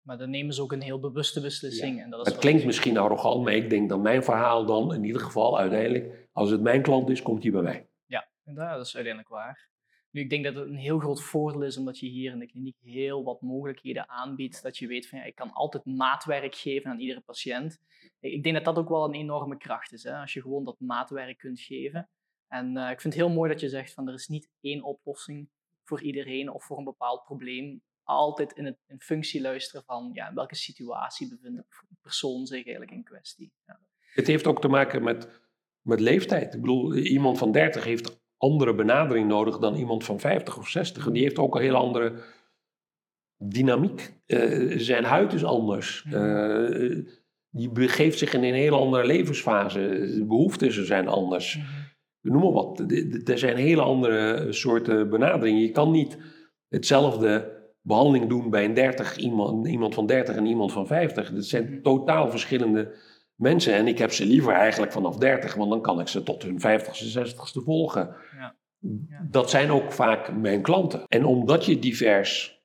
Maar 0.02 0.18
dan 0.18 0.30
nemen 0.30 0.54
ze 0.54 0.62
ook 0.62 0.72
een 0.72 0.82
heel 0.82 1.00
bewuste 1.00 1.42
beslissing. 1.42 2.02
En 2.02 2.10
dat 2.10 2.28
is 2.28 2.34
Het 2.34 2.42
klinkt 2.42 2.66
misschien 2.66 2.98
arrogant, 2.98 3.44
maar 3.44 3.54
ik 3.54 3.70
denk 3.70 3.90
dat 3.90 4.02
mijn 4.02 4.24
verhaal 4.24 4.66
dan 4.66 4.94
in 4.94 5.04
ieder 5.04 5.22
geval 5.22 5.60
uiteindelijk, 5.60 6.28
als 6.32 6.50
het 6.50 6.62
mijn 6.62 6.82
klant 6.82 7.10
is, 7.10 7.22
komt 7.22 7.44
hij 7.44 7.52
bij 7.52 7.62
mij. 7.62 7.90
Ja, 8.06 8.28
dat 8.44 8.86
is 8.86 8.96
uiteindelijk 8.96 9.34
waar. 9.34 9.71
Nu, 10.12 10.22
ik 10.22 10.30
denk 10.30 10.44
dat 10.44 10.56
het 10.56 10.68
een 10.68 10.76
heel 10.76 11.00
groot 11.00 11.22
voordeel 11.22 11.64
is 11.64 11.78
omdat 11.78 12.00
je 12.00 12.08
hier 12.08 12.32
in 12.32 12.40
de 12.40 12.46
kliniek 12.46 12.78
heel 12.82 13.24
wat 13.24 13.42
mogelijkheden 13.42 14.10
aanbiedt. 14.10 14.64
Dat 14.64 14.78
je 14.78 14.88
weet 14.88 15.08
van 15.08 15.20
ja, 15.20 15.26
ik 15.26 15.36
kan 15.36 15.52
altijd 15.52 15.86
maatwerk 15.86 16.56
geven 16.56 16.92
aan 16.92 17.00
iedere 17.00 17.22
patiënt. 17.22 17.80
Ik 18.20 18.44
denk 18.44 18.56
dat 18.56 18.66
dat 18.66 18.78
ook 18.78 18.90
wel 18.90 19.06
een 19.06 19.14
enorme 19.14 19.58
kracht 19.58 19.94
is, 19.94 20.04
hè, 20.04 20.16
als 20.16 20.34
je 20.34 20.42
gewoon 20.42 20.64
dat 20.64 20.80
maatwerk 20.80 21.38
kunt 21.38 21.60
geven. 21.60 22.10
En 22.48 22.78
eh, 22.78 22.92
ik 22.92 23.02
vind 23.02 23.14
het 23.14 23.24
heel 23.24 23.34
mooi 23.34 23.52
dat 23.52 23.60
je 23.60 23.70
zegt 23.70 23.94
van 23.94 24.08
er 24.08 24.14
is 24.14 24.28
niet 24.28 24.50
één 24.62 24.84
oplossing 24.84 25.50
voor 25.84 26.02
iedereen 26.02 26.50
of 26.50 26.64
voor 26.64 26.78
een 26.78 26.84
bepaald 26.84 27.24
probleem. 27.24 27.82
Altijd 28.04 28.54
in, 28.54 28.66
het, 28.66 28.78
in 28.88 29.02
functie 29.02 29.42
luisteren 29.42 29.84
van 29.86 30.10
ja, 30.14 30.30
in 30.30 30.36
welke 30.36 30.56
situatie 30.56 31.30
bevindt 31.30 31.58
de 31.58 31.96
persoon 32.02 32.46
zich 32.46 32.64
eigenlijk 32.64 32.92
in 32.92 33.04
kwestie. 33.04 33.52
Ja. 33.66 33.80
Het 34.14 34.28
heeft 34.28 34.48
ook 34.48 34.62
te 34.62 34.68
maken 34.68 35.04
met, 35.04 35.42
met 35.82 36.00
leeftijd. 36.00 36.54
Ik 36.54 36.62
bedoel, 36.62 36.96
iemand 36.96 37.38
van 37.38 37.52
30 37.52 37.84
heeft 37.84 38.21
andere 38.42 38.76
benadering 38.76 39.28
nodig 39.28 39.58
dan 39.58 39.76
iemand 39.76 40.04
van 40.04 40.20
50 40.20 40.58
of 40.58 40.68
60. 40.68 41.06
En 41.06 41.14
die 41.14 41.24
heeft 41.24 41.38
ook 41.38 41.56
een 41.56 41.62
heel 41.62 41.76
andere 41.76 42.14
dynamiek. 43.38 44.14
Eh, 44.26 44.78
zijn 44.78 45.04
huid 45.04 45.34
is 45.34 45.44
anders. 45.44 46.06
Eh, 46.12 46.96
die 47.50 47.70
begeeft 47.70 48.18
zich 48.18 48.34
in 48.34 48.44
een 48.44 48.54
hele 48.54 48.76
andere 48.76 49.06
levensfase. 49.06 49.80
De 50.16 50.26
behoeften 50.26 50.86
zijn 50.86 51.08
anders. 51.08 51.60
Noem 52.22 52.42
maar 52.42 52.52
wat. 52.52 52.80
Er 53.26 53.38
zijn 53.38 53.58
hele 53.58 53.82
andere 53.82 54.48
soorten 54.54 55.10
benaderingen. 55.10 55.62
Je 55.62 55.72
kan 55.72 55.92
niet 55.92 56.18
hetzelfde 56.68 57.60
behandeling 57.82 58.30
doen 58.30 58.50
bij 58.50 58.66
een 58.66 58.74
30, 58.74 59.18
iemand, 59.18 59.68
iemand 59.68 59.94
van 59.94 60.06
30 60.06 60.36
en 60.36 60.46
iemand 60.46 60.72
van 60.72 60.88
50. 60.88 61.34
Dat 61.34 61.46
zijn 61.46 61.82
totaal 61.82 62.30
verschillende 62.30 62.94
mensen. 63.42 63.74
En 63.74 63.88
ik 63.88 63.98
heb 63.98 64.12
ze 64.12 64.26
liever 64.26 64.54
eigenlijk 64.54 64.92
vanaf 64.92 65.18
30, 65.18 65.54
want 65.54 65.70
dan 65.70 65.82
kan 65.82 66.00
ik 66.00 66.08
ze 66.08 66.24
tot 66.24 66.44
hun 66.44 66.60
50ste, 66.60 67.20
60ste 67.20 67.64
volgen. 67.64 68.16
Ja. 68.36 68.56
Ja. 69.08 69.28
Dat 69.30 69.50
zijn 69.50 69.72
ook 69.72 69.92
vaak 69.92 70.36
mijn 70.36 70.62
klanten. 70.62 71.04
En 71.08 71.26
omdat 71.26 71.66
je 71.66 71.80
divers 71.80 72.64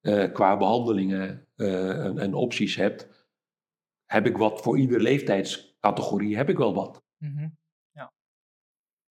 eh, 0.00 0.32
qua 0.32 0.56
behandelingen 0.56 1.48
eh, 1.56 2.04
en, 2.04 2.18
en 2.18 2.34
opties 2.34 2.76
hebt, 2.76 3.28
heb 4.04 4.26
ik 4.26 4.36
wat 4.36 4.62
voor 4.62 4.78
iedere 4.78 5.02
leeftijdscategorie, 5.02 6.36
heb 6.36 6.48
ik 6.48 6.56
wel 6.56 6.74
wat. 6.74 7.04
Mhm. 7.16 7.48
Ja. 7.90 8.12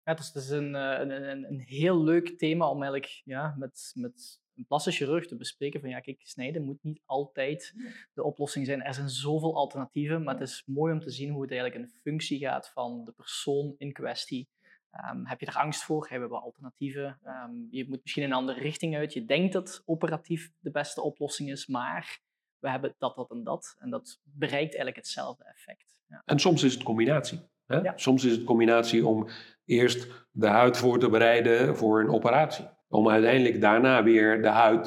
ja 0.03 0.11
het 0.11 0.19
is, 0.19 0.27
het 0.27 0.43
is 0.43 0.49
een, 0.49 0.75
eh, 0.75 0.99
een, 0.99 1.29
een, 1.29 1.43
een 1.49 1.59
heel 1.59 2.03
leuk 2.03 2.37
thema 2.37 2.69
om 2.69 2.81
eigenlijk 2.81 3.21
ja, 3.23 3.55
met, 3.57 3.91
met 3.95 4.41
een 4.57 4.65
plastisch 4.65 4.97
chirurg 4.97 5.27
te 5.27 5.35
bespreken 5.35 5.79
van 5.79 5.89
ja, 5.89 5.99
kijk, 5.99 6.21
snijden 6.23 6.63
moet 6.63 6.83
niet 6.83 7.01
altijd 7.05 7.73
de 8.13 8.23
oplossing 8.23 8.65
zijn. 8.65 8.83
Er 8.83 8.93
zijn 8.93 9.09
zoveel 9.09 9.55
alternatieven, 9.55 10.23
maar 10.23 10.33
het 10.33 10.47
is 10.47 10.63
mooi 10.65 10.93
om 10.93 10.99
te 10.99 11.09
zien 11.09 11.29
hoe 11.29 11.41
het 11.41 11.51
eigenlijk 11.51 11.81
in 11.81 11.99
functie 12.01 12.39
gaat 12.39 12.69
van 12.69 13.05
de 13.05 13.11
persoon 13.11 13.75
in 13.77 13.93
kwestie. 13.93 14.49
Ehm, 14.91 15.25
heb 15.25 15.39
je 15.39 15.45
er 15.45 15.57
angst 15.57 15.83
voor? 15.83 16.07
Hebben 16.09 16.29
we 16.29 16.39
alternatieven? 16.39 17.19
Ehm, 17.23 17.51
je 17.69 17.85
moet 17.89 18.01
misschien 18.01 18.23
een 18.23 18.33
andere 18.33 18.59
richting 18.59 18.95
uit. 18.95 19.13
Je 19.13 19.25
denkt 19.25 19.53
dat 19.53 19.83
operatief 19.85 20.51
de 20.59 20.71
beste 20.71 21.01
oplossing 21.01 21.49
is, 21.49 21.67
maar 21.67 22.19
we 22.59 22.69
hebben 22.69 22.95
dat, 22.97 23.15
dat 23.15 23.31
en 23.31 23.43
dat. 23.43 23.75
En 23.79 23.89
dat 23.89 24.19
bereikt 24.23 24.75
eigenlijk 24.75 24.95
hetzelfde 24.95 25.43
effect. 25.43 25.99
Ja. 26.07 26.21
En 26.25 26.39
soms 26.39 26.63
is 26.63 26.73
het 26.73 26.83
combinatie. 26.83 27.39
Hè? 27.65 27.77
Ja. 27.77 27.93
Soms 27.95 28.23
is 28.23 28.31
het 28.31 28.43
combinatie 28.43 29.07
om 29.07 29.27
eerst 29.65 30.27
de 30.31 30.47
huid 30.47 30.77
voor 30.77 30.99
te 30.99 31.09
bereiden 31.09 31.77
voor 31.77 31.99
een 31.99 32.09
operatie. 32.09 32.65
Om 32.89 33.09
uiteindelijk 33.09 33.61
daarna 33.61 34.03
weer 34.03 34.41
de 34.41 34.47
huid 34.47 34.83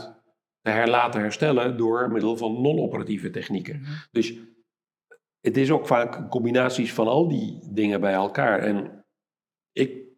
te 0.61 0.71
her 0.71 0.89
laten 0.89 1.21
herstellen 1.21 1.77
door 1.77 2.11
middel 2.13 2.37
van 2.37 2.63
non-operatieve 2.63 3.31
technieken. 3.31 3.81
Mhm. 3.81 3.91
Dus 4.11 4.35
het 5.41 5.57
is 5.57 5.71
ook 5.71 5.87
vaak 5.87 6.31
combinaties 6.31 6.93
van 6.93 7.07
al 7.09 7.29
die 7.29 7.73
dingen 7.73 8.01
bij 8.01 8.13
elkaar. 8.13 8.59
En 8.59 9.05
ik 9.73 10.09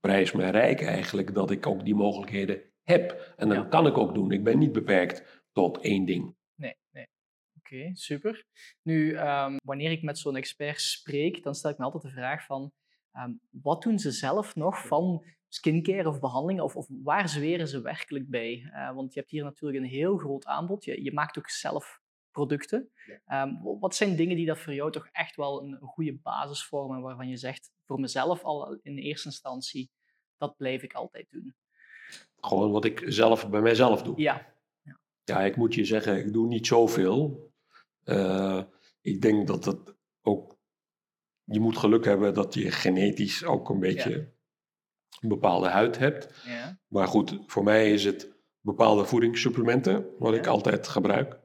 prijs 0.00 0.32
mij 0.32 0.50
rijk 0.50 0.82
eigenlijk 0.82 1.34
dat 1.34 1.50
ik 1.50 1.66
ook 1.66 1.84
die 1.84 1.94
mogelijkheden 1.94 2.62
heb. 2.82 3.34
En 3.36 3.48
dat 3.48 3.56
Ja. 3.56 3.64
kan 3.64 3.86
ik 3.86 3.98
ook 3.98 4.14
doen. 4.14 4.32
Ik 4.32 4.44
ben 4.44 4.58
niet 4.58 4.72
beperkt 4.72 5.42
tot 5.52 5.78
één 5.78 6.04
ding. 6.04 6.36
Nee, 6.54 6.74
nee. 6.90 7.06
Oké, 7.58 7.90
super. 7.94 8.44
Nu, 8.82 9.14
ehm, 9.14 9.56
wanneer 9.64 9.90
ik 9.90 10.02
met 10.02 10.18
zo'n 10.18 10.36
expert 10.36 10.80
spreek, 10.80 11.42
dan 11.42 11.54
stel 11.54 11.70
ik 11.70 11.78
me 11.78 11.84
altijd 11.84 12.02
de 12.02 12.10
vraag 12.10 12.44
van, 12.44 12.72
ehm, 13.12 13.32
wat 13.50 13.82
doen 13.82 13.98
ze 13.98 14.10
zelf 14.10 14.56
nog 14.56 14.86
van 14.86 15.24
skincare 15.48 16.08
of 16.08 16.20
behandelingen, 16.20 16.64
of, 16.64 16.76
of 16.76 16.86
waar 17.02 17.28
zweren 17.28 17.68
ze 17.68 17.80
werkelijk 17.80 18.28
bij? 18.28 18.70
Eh, 18.72 18.94
want 18.94 19.12
je 19.14 19.18
hebt 19.20 19.30
hier 19.32 19.44
natuurlijk 19.44 19.82
een 19.84 19.90
heel 19.90 20.16
groot 20.16 20.46
aanbod. 20.46 20.84
Je, 20.84 21.02
je 21.04 21.12
maakt 21.12 21.38
ook 21.38 21.48
zelf 21.50 22.00
producten. 22.30 22.90
Ehm, 23.26 23.62
wa- 23.62 23.78
wat 23.78 23.94
zijn 23.94 24.16
dingen 24.16 24.36
die 24.36 24.46
dat 24.46 24.58
voor 24.58 24.74
jou 24.74 24.92
toch 24.92 25.08
echt 25.12 25.36
wel 25.36 25.62
een, 25.62 25.78
goede 25.80 26.14
basis 26.22 26.64
vormen, 26.66 27.00
waarvan 27.00 27.28
je 27.28 27.36
zegt, 27.36 27.70
voor 27.86 28.00
mezelf 28.00 28.42
al 28.44 28.78
in 28.82 28.98
eerste 28.98 29.28
instantie, 29.28 29.90
dat 30.36 30.56
blijf 30.56 30.82
ik 30.82 30.92
altijd 30.92 31.26
doen? 31.30 31.54
Gewoon 32.40 32.70
wat 32.70 32.84
ik 32.84 33.02
zelf 33.06 33.48
bij 33.50 33.60
mijzelf 33.60 34.02
doe. 34.02 34.20
Ja, 34.20 34.54
Ja, 35.24 35.40
ik 35.40 35.56
moet 35.56 35.74
je 35.74 35.84
zeggen, 35.84 36.18
ik 36.18 36.32
doe 36.32 36.46
niet 36.46 36.66
zoveel. 36.66 37.50
Eh, 38.04 38.62
ik 39.00 39.20
denk 39.20 39.46
dat 39.46 39.64
het 39.64 39.94
ook. 40.22 40.58
Je 41.50 41.60
moet 41.60 41.78
geluk 41.78 42.04
hebben 42.04 42.34
dat 42.34 42.54
je 42.54 42.70
genetisch 42.70 43.44
ook 43.44 43.68
een 43.68 43.80
beetje 43.80 44.32
een 45.20 45.28
bepaalde 45.28 45.68
huid 45.68 45.98
hebt. 45.98 46.42
ja, 46.44 46.78
Maar 46.86 47.06
goed, 47.06 47.38
voor 47.46 47.64
mij 47.64 47.92
is 47.92 48.04
het 48.04 48.32
bepaalde 48.60 49.04
voedingssupplementen 49.04 50.06
wat 50.18 50.34
ik 50.34 50.46
altijd 50.46 50.88
gebruik. 50.88 51.40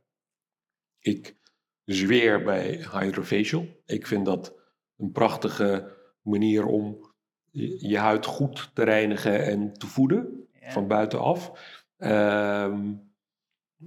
Ik 1.00 1.38
zweer 1.86 2.44
bij 2.44 2.88
Hydrofacial. 2.92 3.66
Ik 3.86 4.08
vind 4.08 4.26
dat 4.26 4.56
een 4.98 5.12
prachtige 5.12 5.96
manier 6.22 6.66
om 6.66 7.14
je, 7.52 7.98
huid 7.98 8.26
goed 8.26 8.72
te 8.74 8.84
reinigen 8.84 9.44
en 9.46 9.74
te 9.74 9.88
voeden 9.88 10.48
van 10.62 10.88
buitenaf. 10.88 11.52
Ehm, 11.98 12.84
ja, 12.88 13.15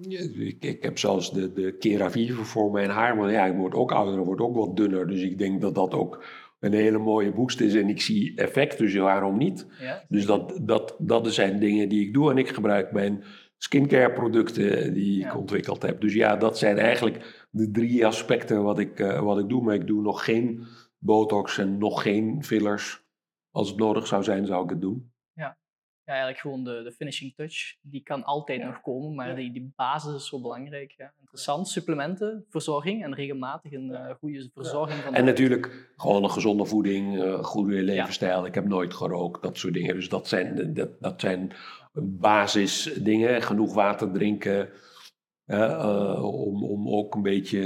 ik, 0.00 0.64
ik 0.64 0.82
heb 0.82 0.98
zelfs 0.98 1.32
de, 1.32 1.52
de 1.52 1.76
Keravive 1.76 2.44
voor 2.44 2.70
mijn 2.70 2.90
haar, 2.90 3.16
maar 3.16 3.32
ja, 3.32 3.46
ik 3.46 3.56
word 3.56 3.74
ook 3.74 3.92
ouder 3.92 4.18
en 4.18 4.24
word 4.24 4.40
ook 4.40 4.56
wat 4.56 4.76
dunner. 4.76 5.06
Dus 5.06 5.22
ik 5.22 5.38
denk 5.38 5.61
dat 5.61 5.74
dat 5.74 5.94
ook 5.94 6.24
een 6.61 6.72
hele 6.72 6.98
mooie 6.98 7.32
boost 7.32 7.61
is 7.61 7.74
en 7.74 7.88
ik 7.88 8.00
zie 8.00 8.37
effect, 8.37 8.78
dus 8.78 8.94
waarom 8.94 9.38
niet? 9.38 9.66
ja. 9.80 10.04
Dus 10.08 10.26
dat, 10.26 10.58
dat, 10.62 10.94
dat 10.98 11.32
zijn 11.32 11.58
dingen 11.58 11.88
die 11.88 12.06
ik 12.06 12.14
doe 12.14 12.30
en 12.30 12.38
ik 12.38 12.48
gebruik 12.48 12.92
mijn 12.92 13.24
skincare 13.56 14.12
producten 14.12 14.94
die 14.94 15.24
ik 15.24 15.37
ontwikkeld 15.37 15.82
heb. 15.82 16.00
Dus 16.00 16.14
ja, 16.14 16.37
dat 16.37 16.58
zijn 16.58 16.78
eigenlijk 16.78 17.46
de 17.50 17.70
drie 17.70 18.06
aspecten 18.06 18.62
wat 18.62 18.78
ik, 18.78 19.00
eh, 19.00 19.22
wat 19.22 19.38
ik 19.38 19.48
doe. 19.48 19.62
Maar 19.62 19.74
ik 19.74 19.87
doe 19.87 20.02
nog 20.02 20.24
geen 20.24 20.66
botox 20.98 21.58
en 21.58 21.78
nog 21.78 22.02
geen 22.02 22.44
fillers. 22.44 23.06
Als 23.50 23.68
het 23.68 23.78
nodig 23.78 24.06
zou 24.06 24.22
zijn, 24.22 24.46
zou 24.46 24.64
ik 24.64 24.70
het 24.70 24.80
doen. 24.80 25.12
Ja, 26.08 26.14
eigenlijk 26.14 26.38
gewoon 26.38 26.64
de, 26.64 26.82
de 26.82 26.92
finishing 26.92 27.34
touch. 27.34 27.76
Die 27.82 28.02
kan 28.02 28.24
altijd 28.24 28.64
nog 28.64 28.80
komen, 28.80 29.14
maar 29.14 29.36
die, 29.36 29.52
die 29.52 29.72
basis 29.76 30.14
is 30.14 30.28
zo 30.28 30.40
belangrijk. 30.40 30.94
Ja. 30.96 31.12
Interessant. 31.20 31.68
Supplementen, 31.68 32.46
verzorging 32.48 33.04
en 33.04 33.14
regelmatig 33.14 33.72
een 33.72 33.94
eh, 33.94 34.14
goede 34.14 34.50
verzorging 34.54 35.02
van 35.02 35.14
En 35.14 35.24
natuurlijk 35.24 35.92
gewoon 35.96 36.24
een 36.24 36.30
gezonde 36.30 36.64
voeding, 36.64 37.22
eh, 37.22 37.44
goede 37.44 37.82
levensstijl. 37.82 38.46
Ik 38.46 38.54
heb 38.54 38.64
nooit 38.64 38.94
gerookt, 38.94 39.42
dat 39.42 39.56
soort 39.56 39.74
dingen. 39.74 39.94
Dus 39.94 40.08
dat 40.08 40.28
zijn, 40.28 40.74
dat, 40.74 41.00
dat 41.00 41.20
zijn 41.20 41.52
basisdingen. 42.02 43.42
Genoeg 43.42 43.74
water 43.74 44.12
drinken. 44.12 44.70
hè, 45.44 45.66
eh, 45.66 46.24
om, 46.24 46.64
om 46.64 46.88
ook 46.88 47.14
een 47.14 47.22
beetje 47.22 47.60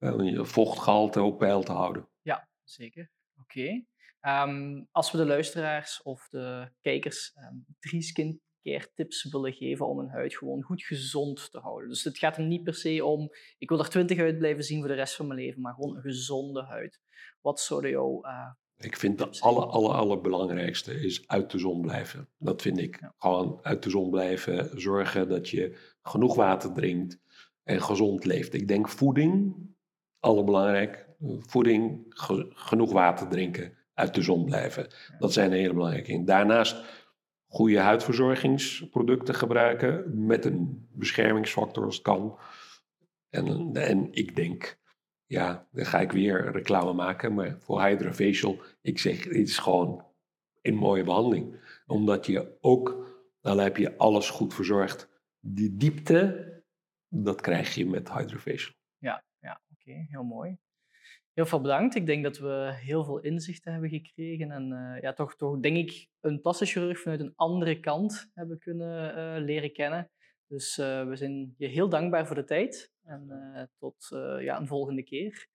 eh, 0.00 0.08
eh, 0.08 0.32
je 0.32 0.44
vochtgehalte 0.44 1.22
op 1.22 1.38
peil 1.38 1.62
te 1.62 1.72
houden. 1.72 2.08
Ja, 2.22 2.48
zeker. 2.64 3.10
Oké. 3.40 3.84
Ehm, 4.20 4.82
als 4.90 5.10
we 5.10 5.18
de 5.18 5.26
luisteraars 5.26 6.02
of 6.02 6.28
de 6.30 6.70
kijkers 6.80 7.32
ehm, 7.34 7.54
drie 7.80 8.02
skincare 8.02 8.90
tips 8.94 9.24
willen 9.30 9.52
geven 9.52 9.86
om 9.88 9.98
hun 9.98 10.08
huid 10.10 10.36
gewoon 10.36 10.62
goed 10.62 10.82
gezond 10.82 11.50
te 11.50 11.58
houden. 11.58 11.88
Dus 11.88 12.04
het 12.04 12.18
gaat 12.18 12.36
er 12.36 12.42
niet 12.46 12.62
per 12.62 12.74
se 12.74 13.04
om, 13.04 13.30
ik 13.58 13.68
wil 13.68 13.78
er 13.78 13.88
twintig 13.88 14.18
uit 14.18 14.38
blijven 14.38 14.64
zien 14.64 14.78
voor 14.78 14.88
de 14.88 14.94
rest 14.94 15.16
van 15.16 15.26
mijn 15.26 15.40
leven, 15.40 15.60
maar 15.60 15.74
gewoon 15.74 15.96
een 15.96 16.02
gezonde 16.02 16.62
huid. 16.62 17.00
Wat 17.40 17.60
zouden 17.60 17.90
jouw... 17.90 18.22
eh, 18.22 18.50
Ik 18.76 18.96
vind 18.96 19.20
het 19.20 19.40
alle, 19.40 19.66
alle, 19.66 19.92
allerbelangrijkste 19.92 21.00
is 21.00 21.28
uit 21.28 21.50
de 21.50 21.58
zon 21.58 21.80
blijven. 21.80 22.28
Dat 22.38 22.62
vind 22.62 22.78
ik. 22.78 23.00
Ja. 23.00 23.14
Gewoon 23.18 23.58
uit 23.62 23.82
de 23.82 23.90
zon 23.90 24.10
blijven. 24.10 24.80
Zorgen 24.80 25.28
dat 25.28 25.48
je 25.48 25.76
genoeg 26.02 26.34
water 26.34 26.72
drinkt 26.72 27.18
en 27.62 27.82
gezond 27.82 28.24
leeft. 28.24 28.54
Ik 28.54 28.68
denk 28.68 28.88
voeding, 28.88 29.56
allerbelangrijk. 30.20 31.06
Voeding, 31.38 32.04
ge- 32.08 32.50
genoeg 32.54 32.92
water 32.92 33.28
drinken, 33.28 33.77
uit 33.98 34.14
de 34.14 34.22
zon 34.22 34.44
blijven. 34.44 34.86
Dat 35.18 35.32
zijn 35.32 35.52
hele 35.52 35.72
belangrijke 35.72 36.10
dingen. 36.10 36.24
Daarnaast 36.24 36.84
goede 37.46 37.78
huidverzorgingsproducten 37.78 39.34
gebruiken 39.34 40.26
met 40.26 40.44
een 40.44 40.88
beschermingsfactor 40.92 41.84
als 41.84 41.94
het 41.94 42.04
kan. 42.04 42.38
En, 43.30 43.70
en 43.72 44.12
ik 44.12 44.36
denk, 44.36 44.78
ja, 45.26 45.68
dan 45.70 45.86
ga 45.86 46.00
ik 46.00 46.12
weer 46.12 46.52
reclame 46.52 46.92
maken, 46.92 47.34
maar 47.34 47.56
voor 47.60 47.82
Hydrafacial, 47.82 48.62
ik 48.80 48.98
zeg, 48.98 49.24
het 49.24 49.34
is 49.34 49.58
gewoon 49.58 50.06
een 50.62 50.74
mooie 50.74 51.04
behandeling. 51.04 51.60
Omdat 51.86 52.26
je 52.26 52.58
ook, 52.60 53.06
dan 53.40 53.58
heb 53.58 53.76
je 53.76 53.96
alles 53.96 54.30
goed 54.30 54.54
verzorgd. 54.54 55.08
Die 55.40 55.76
diepte, 55.76 56.52
dat 57.08 57.40
krijg 57.40 57.74
je 57.74 57.86
met 57.86 58.12
Hydrafacial. 58.12 58.74
Ja, 58.98 59.24
ja 59.38 59.60
oké, 59.72 59.92
heel 60.08 60.24
mooi. 60.24 60.58
Heel 61.38 61.46
veel 61.46 61.60
bedankt. 61.60 61.94
Ik 61.94 62.06
denk 62.06 62.22
dat 62.22 62.38
we 62.38 62.72
heel 62.74 63.04
veel 63.04 63.18
inzichten 63.18 63.72
hebben 63.72 63.90
gekregen 63.90 64.50
en 64.50 64.70
uh, 64.72 65.02
ja, 65.02 65.12
toch, 65.12 65.36
toch 65.36 65.60
denk 65.60 65.76
ik 65.76 66.08
een 66.20 66.40
plastisch 66.40 66.72
chirurg 66.72 67.00
vanuit 67.00 67.20
een 67.20 67.32
andere 67.36 67.80
kant 67.80 68.30
hebben 68.34 68.58
kunnen 68.58 69.18
uh, 69.18 69.44
leren 69.44 69.72
kennen. 69.72 70.10
Dus 70.46 70.78
uh, 70.78 71.08
we 71.08 71.16
zijn 71.16 71.54
je 71.56 71.66
heel 71.66 71.88
dankbaar 71.88 72.26
voor 72.26 72.36
de 72.36 72.44
tijd 72.44 72.92
en 73.04 73.70
tot 73.78 74.08
ja, 74.40 74.60
een 74.60 74.66
volgende 74.66 75.02
keer. 75.02 75.48